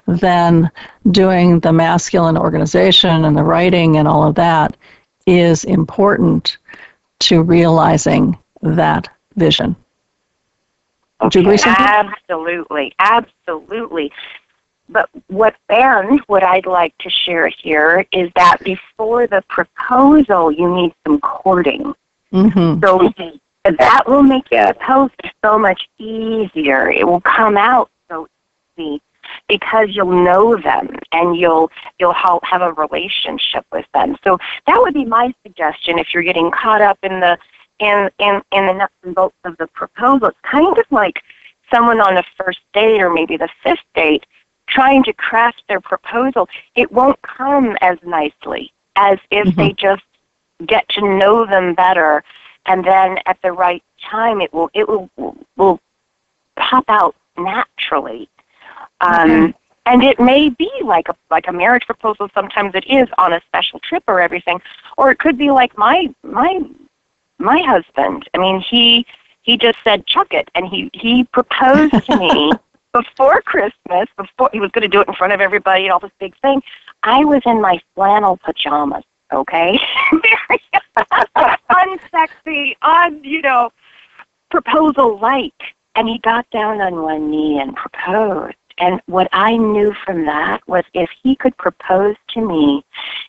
[0.06, 0.72] then
[1.12, 4.78] doing the masculine organization and the writing and all of that
[5.26, 6.58] is important
[7.20, 9.76] to realizing that vision.
[11.20, 14.12] Agree, Absolutely, absolutely.
[14.90, 20.74] But what and what I'd like to share here is that before the proposal, you
[20.74, 21.94] need some courting.
[22.32, 22.84] Mm-hmm.
[22.84, 26.90] So that will make the post so much easier.
[26.90, 28.28] It will come out so
[28.78, 29.02] easy
[29.50, 31.70] because you'll know them and you'll
[32.00, 34.16] you'll have a relationship with them.
[34.24, 37.38] So that would be my suggestion if you're getting caught up in the
[37.80, 40.30] in in in the nuts and bolts of the proposal.
[40.30, 41.22] It's kind of like
[41.74, 44.26] someone on a first date or maybe the fifth date
[44.68, 46.48] trying to craft their proposal.
[46.76, 49.60] It won't come as nicely as if mm-hmm.
[49.60, 50.04] they just
[50.66, 52.24] get to know them better,
[52.66, 55.10] and then at the right time, it will it will
[55.56, 55.80] will
[56.56, 58.30] pop out naturally.
[59.02, 59.52] Um, mm-hmm.
[59.86, 62.30] And it may be like a like a marriage proposal.
[62.34, 64.62] Sometimes it is on a special trip or everything,
[64.98, 66.60] or it could be like my my
[67.38, 68.30] my husband.
[68.34, 69.06] I mean, he
[69.44, 72.52] he just said chuck it, and he he proposed to me
[73.02, 74.08] before Christmas.
[74.18, 76.36] Before he was going to do it in front of everybody and all this big
[76.42, 76.62] thing.
[77.04, 79.04] I was in my flannel pajamas.
[79.34, 79.78] Okay,
[80.12, 80.62] very
[81.70, 83.72] unsexy, un you know,
[84.50, 85.54] proposal like,
[85.96, 88.56] and he got down on one knee and proposed.
[88.78, 92.86] And what I knew from that was if he could propose to me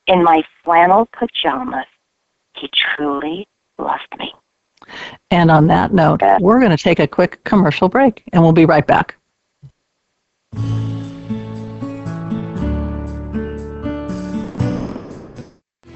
[0.06, 1.86] in my flannel pajamas,
[2.54, 3.48] he truly
[3.78, 4.32] loved me.
[5.30, 8.66] And on that note, we're going to take a quick commercial break and we'll be
[8.66, 9.17] right back.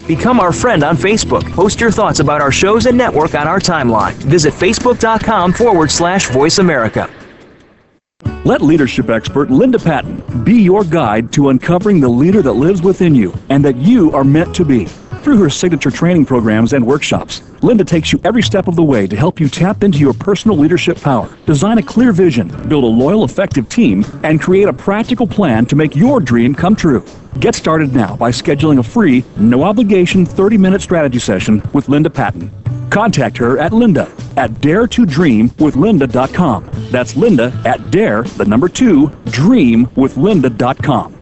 [0.06, 1.48] Become our friend on Facebook.
[1.52, 4.14] Post your thoughts about our shows and network on our timeline.
[4.14, 7.08] Visit facebook.com forward slash voice America.
[8.44, 13.14] Let leadership expert Linda Patten be your guide to uncovering the leader that lives within
[13.14, 14.88] you and that you are meant to be.
[15.22, 19.06] Through her signature training programs and workshops, Linda takes you every step of the way
[19.06, 22.88] to help you tap into your personal leadership power, design a clear vision, build a
[22.88, 27.04] loyal, effective team, and create a practical plan to make your dream come true.
[27.38, 32.10] Get started now by scheduling a free, no obligation 30 minute strategy session with Linda
[32.10, 32.50] Patten.
[32.90, 36.70] Contact her at linda at dare to dream with daretodreamwithlinda.com.
[36.90, 41.21] That's linda at dare, the number two, dream with dreamwithlinda.com.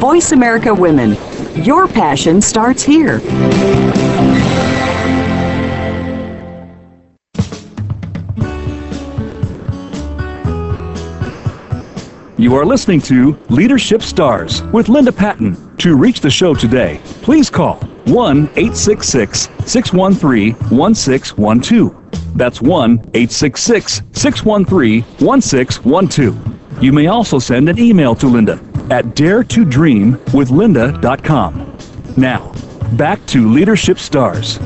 [0.00, 1.16] Voice America Women.
[1.64, 3.20] Your passion starts here.
[12.40, 15.76] You are listening to Leadership Stars with Linda Patten.
[15.76, 17.76] To reach the show today, please call
[18.06, 22.36] 1 866 613 1612.
[22.36, 26.59] That's 1 866 613 1612.
[26.80, 28.58] You may also send an email to Linda
[28.90, 31.76] at daretodreamwithlinda.com.
[32.16, 32.52] Now,
[32.92, 34.58] back to Leadership Stars.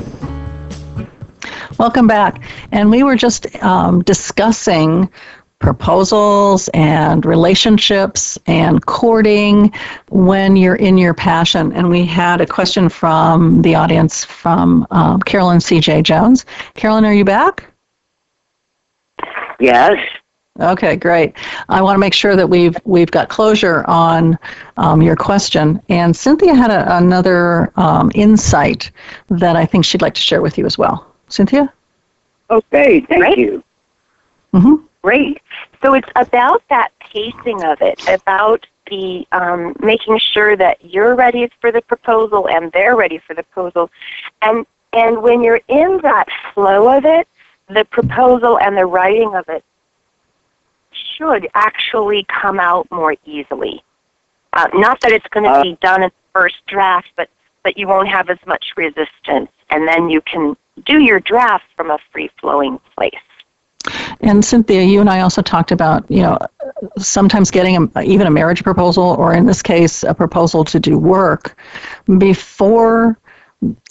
[1.77, 2.41] Welcome back.
[2.71, 5.11] And we were just um, discussing
[5.59, 9.73] proposals and relationships and courting
[10.09, 11.73] when you're in your passion.
[11.73, 16.03] And we had a question from the audience from um, Carolyn C.J.
[16.03, 16.45] Jones.
[16.75, 17.69] Carolyn, are you back?
[19.59, 19.97] Yes.
[20.59, 21.33] Okay, great.
[21.67, 24.39] I want to make sure that we've we've got closure on
[24.77, 25.81] um, your question.
[25.89, 28.89] And Cynthia had a, another um, insight
[29.27, 31.13] that I think she'd like to share with you as well.
[31.27, 31.71] Cynthia.
[32.49, 33.37] Okay, thank Right.
[33.37, 33.63] you.
[34.53, 34.75] Mm-hmm.
[35.01, 35.41] Great.
[35.81, 41.49] So it's about that pacing of it, about the um, making sure that you're ready
[41.59, 43.91] for the proposal and they're ready for the proposal,
[44.41, 47.27] and and when you're in that flow of it,
[47.67, 49.65] the proposal and the writing of it
[51.17, 53.83] should actually come out more easily.
[54.53, 57.29] Uh, not that it's going to Uh, be done in the first draft, but
[57.63, 60.55] but you won't have as much resistance, and then you can
[60.85, 63.13] do your draft from a free flowing place.
[64.21, 66.37] And Cynthia, you and I also talked about, you know,
[66.97, 70.97] sometimes getting a, even a marriage proposal, or in this case, a proposal to do
[70.97, 71.57] work,
[72.17, 73.17] before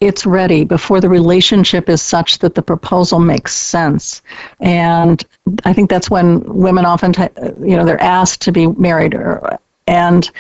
[0.01, 4.23] it's ready, before the relationship is such that the proposal makes sense.
[4.61, 5.25] And
[5.65, 7.29] I think that's when women often, t-
[7.61, 10.31] you know, they're asked to be married, or, and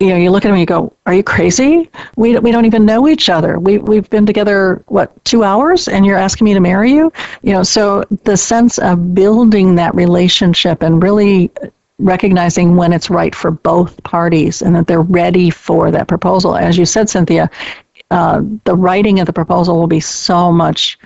[0.00, 1.88] you know, you look at them and you go, "Are you crazy?
[2.16, 3.58] We we don't even know each other.
[3.60, 7.12] We we've been together what two hours, and you're asking me to marry you?
[7.42, 11.52] You know." So the sense of building that relationship and really
[11.98, 16.56] recognizing when it's right for both parties and that they're ready for that proposal.
[16.56, 17.48] As you said, Cynthia,
[18.12, 20.98] uh, the writing of the proposal will be so much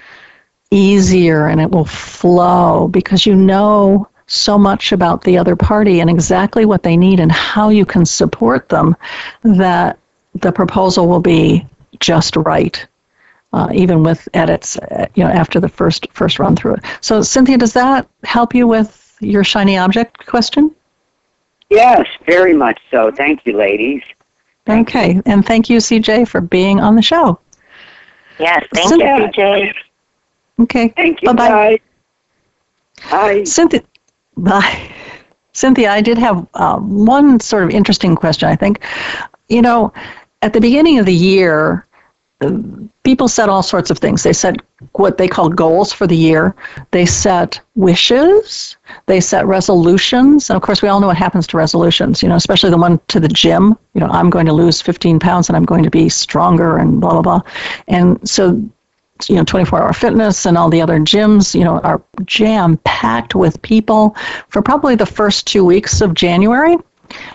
[0.70, 6.10] easier and it will flow because you know so much about the other party and
[6.10, 8.96] exactly what they need and how you can support them
[9.42, 9.98] that
[10.34, 11.64] the proposal will be
[12.00, 12.86] just right
[13.52, 14.76] uh, even with edits
[15.14, 18.66] you know after the first first run through it so cynthia does that help you
[18.66, 20.74] with your shiny object question
[21.68, 23.10] Yes, very much so.
[23.10, 24.02] Thank you, ladies.
[24.68, 27.38] Okay and thank you cj for being on the show
[28.38, 29.72] Yes, thank So- you, CJ.
[30.60, 31.48] okay Thank you, Bye-bye.
[31.48, 31.78] guys.
[33.10, 33.44] Bye.
[33.44, 33.82] Cynthia,
[34.36, 34.92] bye.
[35.54, 38.46] Cynthia, I did have uh, one sort of interesting question.
[38.48, 38.84] I think,
[39.48, 39.90] you know,
[40.42, 41.86] at the beginning of the year,
[42.42, 42.52] uh,
[43.04, 44.22] people said all sorts of things.
[44.22, 44.56] They set
[44.92, 46.54] what they call goals for the year.
[46.90, 48.76] They set wishes.
[49.06, 50.50] They set resolutions.
[50.50, 52.22] And of course, we all know what happens to resolutions.
[52.22, 53.76] You know, especially the one to the gym.
[53.94, 57.00] You know, I'm going to lose 15 pounds and I'm going to be stronger and
[57.00, 57.40] blah blah blah.
[57.88, 58.62] And so
[59.28, 63.34] you know 24 hour fitness and all the other gyms you know are jam packed
[63.34, 64.14] with people
[64.50, 66.76] for probably the first two weeks of january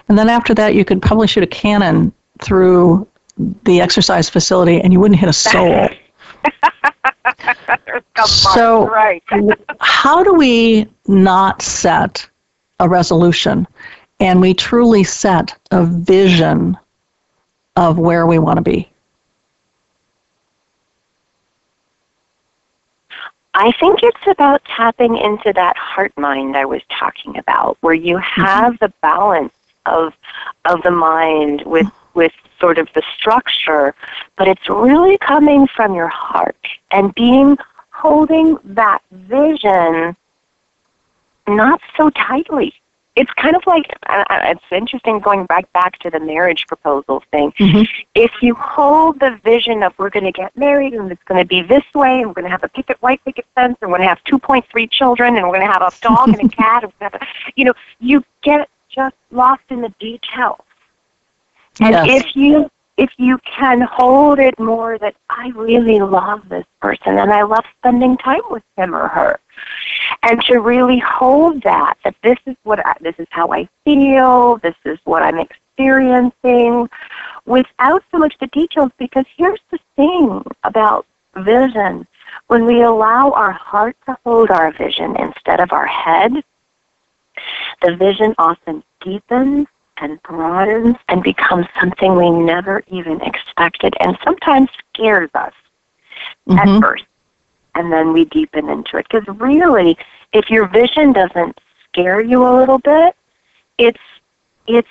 [0.08, 3.08] and then after that you could probably shoot a cannon through
[3.64, 5.90] the exercise facility and you wouldn't hit a soul
[8.26, 9.24] so right.
[9.80, 12.28] how do we not set
[12.80, 13.68] a resolution?
[14.20, 16.78] And we truly set a vision
[17.76, 18.88] of where we want to be?
[23.54, 28.18] I think it's about tapping into that heart mind I was talking about, where you
[28.18, 28.42] mm-hmm.
[28.42, 29.54] have the balance
[29.86, 30.14] of
[30.66, 33.94] of the mind with with sort of the structure,
[34.38, 36.56] but it's really coming from your heart
[36.92, 37.58] and being
[37.90, 40.16] holding that vision
[41.48, 42.74] not so tightly.
[43.18, 47.52] It's kind of like it's interesting going back back to the marriage proposal thing.
[47.60, 47.84] Mm-hmm.
[48.16, 51.46] If you hold the vision of we're going to get married and it's going to
[51.46, 53.98] be this way, and we're going to have a picket white picket fence, and we're
[53.98, 56.84] going to have 2.3 children, and we're going to have a dog and a cat,
[56.86, 60.62] and we're going to have a, you know, you get just lost in the details.
[61.82, 62.24] And Yes.
[62.24, 67.32] if you if you can hold it more that I really love this person and
[67.34, 69.40] I love spending time with him or her,
[70.22, 74.58] and to really hold that that this is what I, this is how I feel,
[74.58, 76.90] this is what I'm experiencing,
[77.46, 78.92] without so much the details.
[79.00, 81.08] Because here's the thing about
[81.38, 82.06] vision:
[82.48, 86.34] when we allow our heart to hold our vision instead of our head,
[87.82, 89.66] the vision often deepens
[89.98, 95.54] and broadens and becomes something we never even expected and sometimes scares us
[96.48, 96.58] Mhm.
[96.58, 97.04] at first.
[97.76, 99.08] And then we deepen into it.
[99.10, 99.98] Because really,
[100.34, 103.16] if your vision doesn't scare you a little bit,
[103.78, 104.00] it's
[104.68, 104.88] it's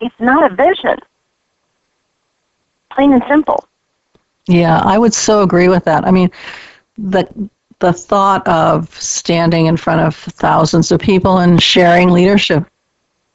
[0.00, 0.98] it's not a vision.
[2.92, 3.68] Plain and simple.
[4.46, 6.06] Yeah, I would so agree with that.
[6.06, 6.30] I mean,
[6.96, 7.26] the
[7.80, 12.64] the thought of standing in front of thousands of people and sharing leadership,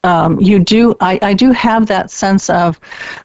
[0.03, 0.95] um, you do.
[0.99, 2.79] I, I do have that sense of,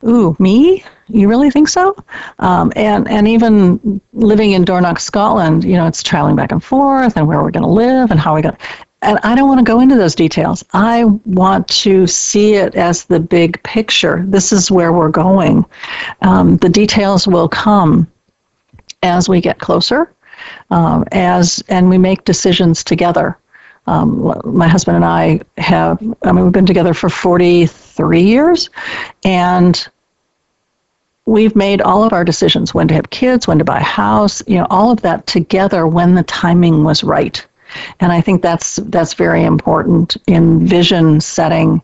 [0.05, 0.85] ooh, me?
[1.09, 1.97] You really think so?
[2.41, 7.16] Um, and and even living in Dornoch, Scotland, you know, it's traveling back and forth,
[7.16, 8.57] and where we're going to live, and how we going.
[9.03, 10.64] And I don't want to go into those details.
[10.72, 14.24] I want to see it as the big picture.
[14.27, 15.64] This is where we're going.
[16.22, 18.11] Um, the details will come
[19.03, 20.12] as we get closer,
[20.70, 23.39] um, as and we make decisions together.
[23.87, 26.03] Um, my husband and I have.
[26.22, 28.70] I mean, we've been together for 43 years,
[29.24, 29.87] and
[31.26, 34.43] we've made all of our decisions: when to have kids, when to buy a house.
[34.47, 37.45] You know, all of that together when the timing was right.
[38.01, 41.82] And I think that's that's very important in vision setting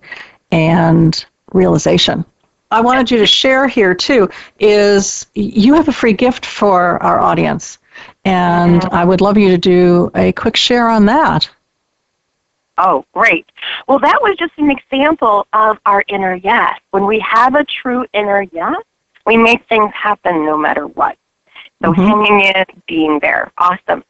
[0.50, 2.24] and realization.
[2.70, 7.20] I wanted you to share here too is you have a free gift for our
[7.20, 7.78] audience.
[8.24, 11.48] And I would love you to do a quick share on that.
[12.78, 13.46] Oh, great.
[13.86, 16.78] Well, that was just an example of our inner yes.
[16.90, 18.76] When we have a true inner yes,
[19.26, 21.16] we make things happen no matter what.
[21.82, 22.06] So Mhm.
[22.06, 23.50] hanging in, being there.
[23.58, 24.04] Awesome.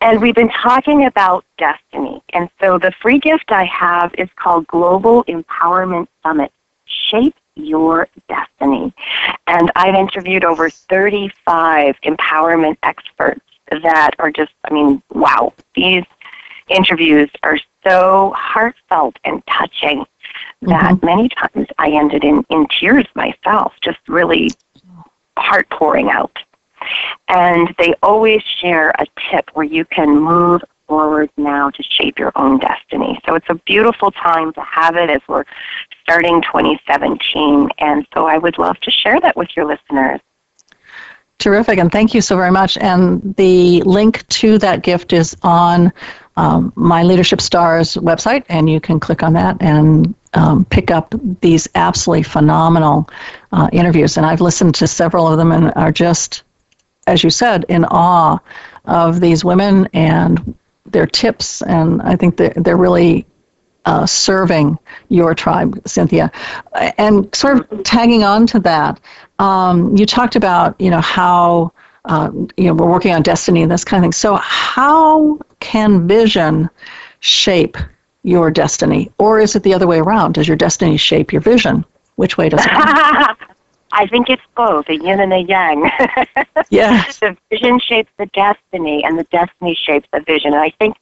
[0.00, 2.22] And we've been talking about destiny.
[2.30, 6.50] And so the free gift I have is called Global Empowerment Summit.
[6.86, 8.92] Shape your destiny.
[9.46, 15.52] And I've interviewed over 35 empowerment experts that are just, I mean, wow.
[15.74, 16.04] These
[16.68, 20.04] interviews are so heartfelt and touching
[20.62, 21.06] that mm-hmm.
[21.06, 24.50] many times I ended in, in tears myself, just really
[25.36, 26.38] heart pouring out.
[27.28, 32.32] And they always share a tip where you can move forward now to shape your
[32.36, 33.18] own destiny.
[33.24, 35.44] So it's a beautiful time to have it as we're
[36.02, 37.70] starting 2017.
[37.78, 40.20] And so I would love to share that with your listeners.
[41.38, 42.78] Terrific, and thank you so very much.
[42.78, 45.92] And the link to that gift is on
[46.36, 51.14] um, my Leadership Stars website, and you can click on that and um, pick up
[51.40, 53.08] these absolutely phenomenal
[53.52, 54.16] uh, interviews.
[54.16, 56.42] And I've listened to several of them and are just,
[57.06, 58.38] as you said, in awe
[58.86, 60.54] of these women and
[60.86, 61.62] their tips.
[61.62, 63.26] And I think they're, they're really
[63.84, 64.78] uh, serving
[65.08, 66.30] your tribe, Cynthia.
[66.98, 69.00] And sort of tagging on to that,
[69.38, 71.72] um, you talked about you know how
[72.06, 74.12] uh, you know we're working on destiny and this kind of thing.
[74.12, 76.68] So how can vision
[77.20, 77.76] shape
[78.22, 80.34] your destiny, or is it the other way around?
[80.34, 81.84] Does your destiny shape your vision?
[82.16, 82.70] Which way does it?
[82.70, 83.46] go?
[83.94, 85.90] I think it's both, a yin and a yang.
[86.70, 87.18] yes.
[87.18, 90.54] the vision shapes the destiny, and the destiny shapes the vision.
[90.54, 90.96] And I think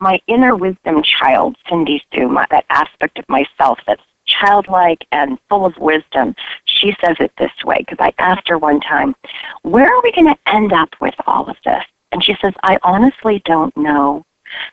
[0.00, 5.64] my inner wisdom child, Cindy Sue, my, that aspect of myself that's childlike and full
[5.66, 9.14] of wisdom, she says it this way because I asked her one time,
[9.62, 11.84] Where are we going to end up with all of this?
[12.12, 14.24] And she says, I honestly don't know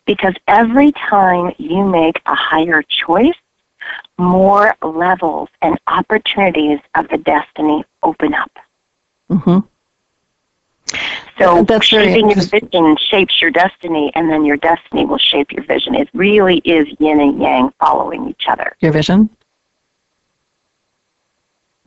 [0.06, 3.38] because every time you make a higher choice,
[4.18, 8.52] more levels and opportunities of the destiny open up.
[9.30, 9.60] Mm-hmm.
[11.38, 15.64] So That's shaping your vision shapes your destiny, and then your destiny will shape your
[15.64, 15.96] vision.
[15.96, 18.76] It really is yin and yang following each other.
[18.80, 19.30] Your vision.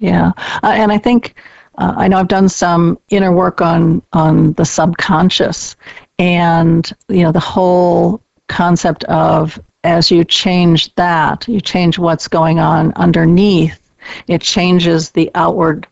[0.03, 0.32] Yeah,
[0.64, 1.36] uh, and I think
[1.78, 5.76] uh, I know I've done some inner work on on the subconscious,
[6.18, 12.59] and you know the whole concept of as you change that, you change what's going
[12.59, 13.78] on underneath,
[14.26, 15.86] it changes the outward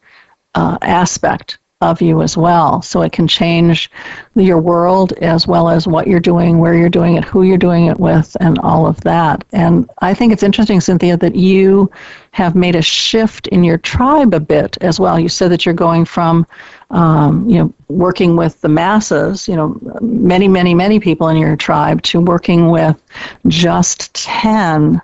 [0.56, 2.82] uh, aspect of you as well.
[2.82, 3.90] So it can change
[4.34, 7.86] your world as well as what you're doing, where you're doing it, who you're doing
[7.86, 9.42] it with, and all of that.
[9.52, 11.90] And I think it's interesting, Cynthia, that you
[12.32, 15.18] have made a shift in your tribe a bit as well.
[15.18, 16.46] You said that you're going from,
[16.90, 21.56] um, you know, working with the masses, you know, many, many, many people in your
[21.56, 23.02] tribe, to working with
[23.48, 25.00] just 10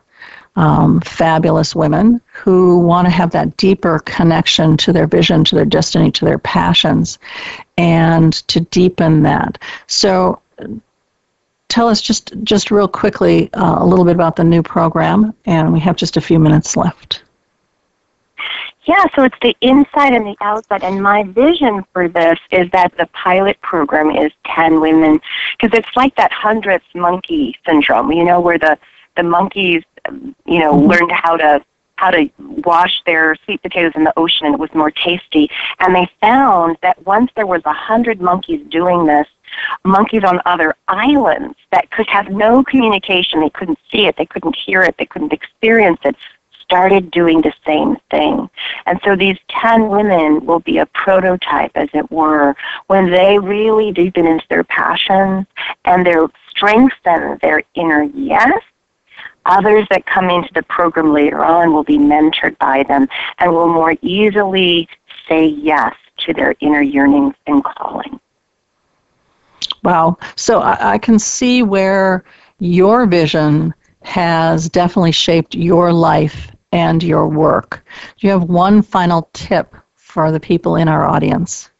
[0.57, 5.65] um, fabulous women who want to have that deeper connection to their vision, to their
[5.65, 7.19] destiny, to their passions,
[7.79, 9.59] and to deepen that.
[9.87, 10.41] So,
[11.69, 15.73] tell us just just real quickly uh, a little bit about the new program, and
[15.73, 17.23] we have just a few minutes left.
[18.87, 20.85] Yeah, so it's the inside and the outside.
[20.85, 25.21] And my vision for this is that the pilot program is 10 women,
[25.59, 28.79] because it's like that hundredth monkey syndrome, you know, where the,
[29.17, 29.83] the monkeys
[30.47, 30.91] you know, mm-hmm.
[30.91, 31.65] learned how to
[31.97, 35.49] how to wash their sweet potatoes in the ocean and it was more tasty.
[35.79, 39.27] And they found that once there was a hundred monkeys doing this,
[39.83, 44.55] monkeys on other islands that could have no communication, they couldn't see it, they couldn't
[44.55, 46.17] hear it, they couldn't experience it,
[46.61, 48.51] started doing the same thing.
[48.85, 52.55] And so these 10 women will be a prototype, as it were,
[52.89, 55.47] when they really deepen into their passions
[55.87, 58.63] and their strengthen their inner yes
[59.47, 63.69] Others that come into the program later on will be mentored by them and will
[63.69, 64.89] more easily
[65.29, 68.21] say yes to their inner yearnings and calling.
[69.83, 70.19] Wow.
[70.35, 72.25] So I, I can see where
[72.59, 73.73] your vision
[74.03, 77.85] has definitely shaped your life and your work.
[78.19, 81.71] Do you have one final tip for the people in our audience?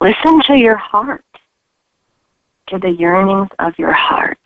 [0.00, 1.24] Listen to your heart,
[2.68, 4.38] to the yearnings of your heart.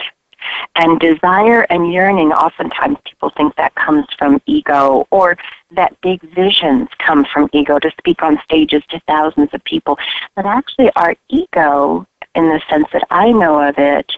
[0.75, 5.37] And desire and yearning, oftentimes people think that comes from ego or
[5.73, 9.99] that big visions come from ego to speak on stages to thousands of people.
[10.37, 14.13] But actually, our ego, in the sense that I know of it,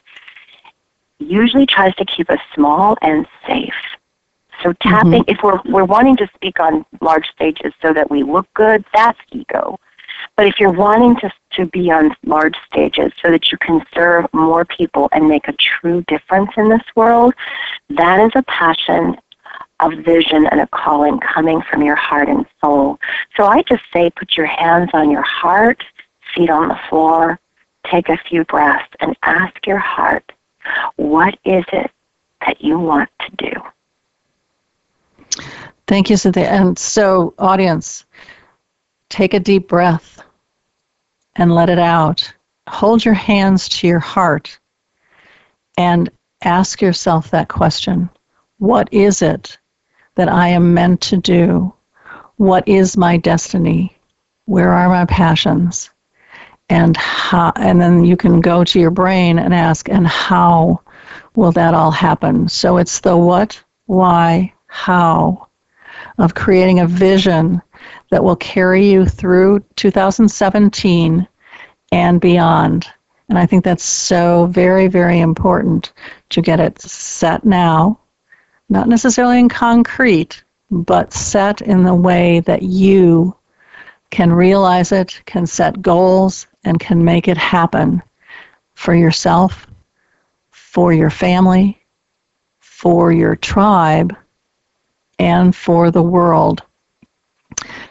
[1.18, 3.74] usually tries to keep us small and safe.
[4.62, 5.30] So tapping, mm-hmm.
[5.30, 9.18] if we're, we're wanting to speak on large stages so that we look good, that's
[9.32, 9.78] ego.
[10.40, 14.24] But if you're wanting to, to be on large stages so that you can serve
[14.32, 17.34] more people and make a true difference in this world,
[17.90, 19.18] that is a passion,
[19.80, 22.98] a vision, and a calling coming from your heart and soul.
[23.36, 25.84] So I just say put your hands on your heart,
[26.34, 27.38] feet on the floor,
[27.84, 30.32] take a few breaths, and ask your heart,
[30.96, 31.90] what is it
[32.46, 33.52] that you want to do?
[35.86, 36.48] Thank you, Cynthia.
[36.48, 38.06] And so, audience,
[39.10, 40.22] Take a deep breath
[41.36, 42.32] and let it out.
[42.68, 44.58] Hold your hands to your heart
[45.76, 46.10] and
[46.42, 48.08] ask yourself that question
[48.58, 49.58] What is it
[50.14, 51.72] that I am meant to do?
[52.36, 53.96] What is my destiny?
[54.46, 55.90] Where are my passions?
[56.68, 60.80] And how, and then you can go to your brain and ask, and how
[61.34, 62.48] will that all happen?
[62.48, 65.48] So it's the what, why, how
[66.18, 67.60] of creating a vision
[68.10, 71.26] that will carry you through 2017
[71.92, 72.86] and beyond.
[73.28, 75.92] And I think that's so very, very important
[76.30, 77.98] to get it set now,
[78.68, 83.34] not necessarily in concrete, but set in the way that you
[84.10, 88.02] can realize it, can set goals, and can make it happen
[88.74, 89.66] for yourself,
[90.50, 91.80] for your family,
[92.58, 94.16] for your tribe,
[95.18, 96.62] and for the world.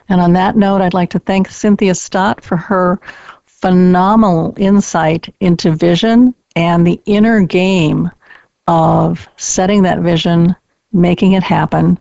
[0.10, 3.00] And on that note, I'd like to thank Cynthia Stott for her
[3.46, 8.10] phenomenal insight into vision and the inner game
[8.68, 10.56] of setting that vision,
[10.92, 11.98] making it happen.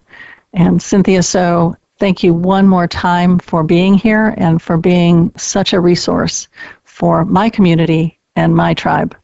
[0.52, 5.72] And Cynthia, so thank you one more time for being here and for being such
[5.72, 6.48] a resource
[6.84, 9.16] for my community and my tribe.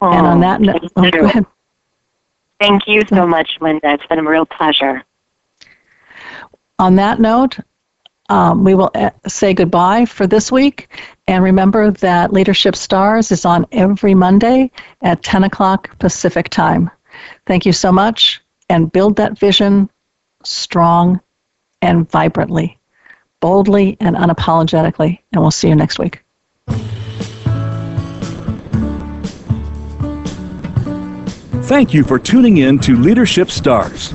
[0.00, 1.46] Oh, and on oh, that note, oh, go.
[2.58, 3.92] Thank you so much, Linda.
[3.92, 5.02] It's been a real pleasure.
[6.80, 7.58] On that note,
[8.30, 10.88] um, we will uh, say goodbye for this week.
[11.26, 14.70] And remember that Leadership Stars is on every Monday
[15.02, 16.90] at 10 o'clock Pacific time.
[17.44, 19.90] Thank you so much, and build that vision
[20.42, 21.20] strong
[21.82, 22.78] and vibrantly,
[23.40, 25.18] boldly and unapologetically.
[25.34, 26.24] And we'll see you next week.
[31.64, 34.14] Thank you for tuning in to Leadership Stars.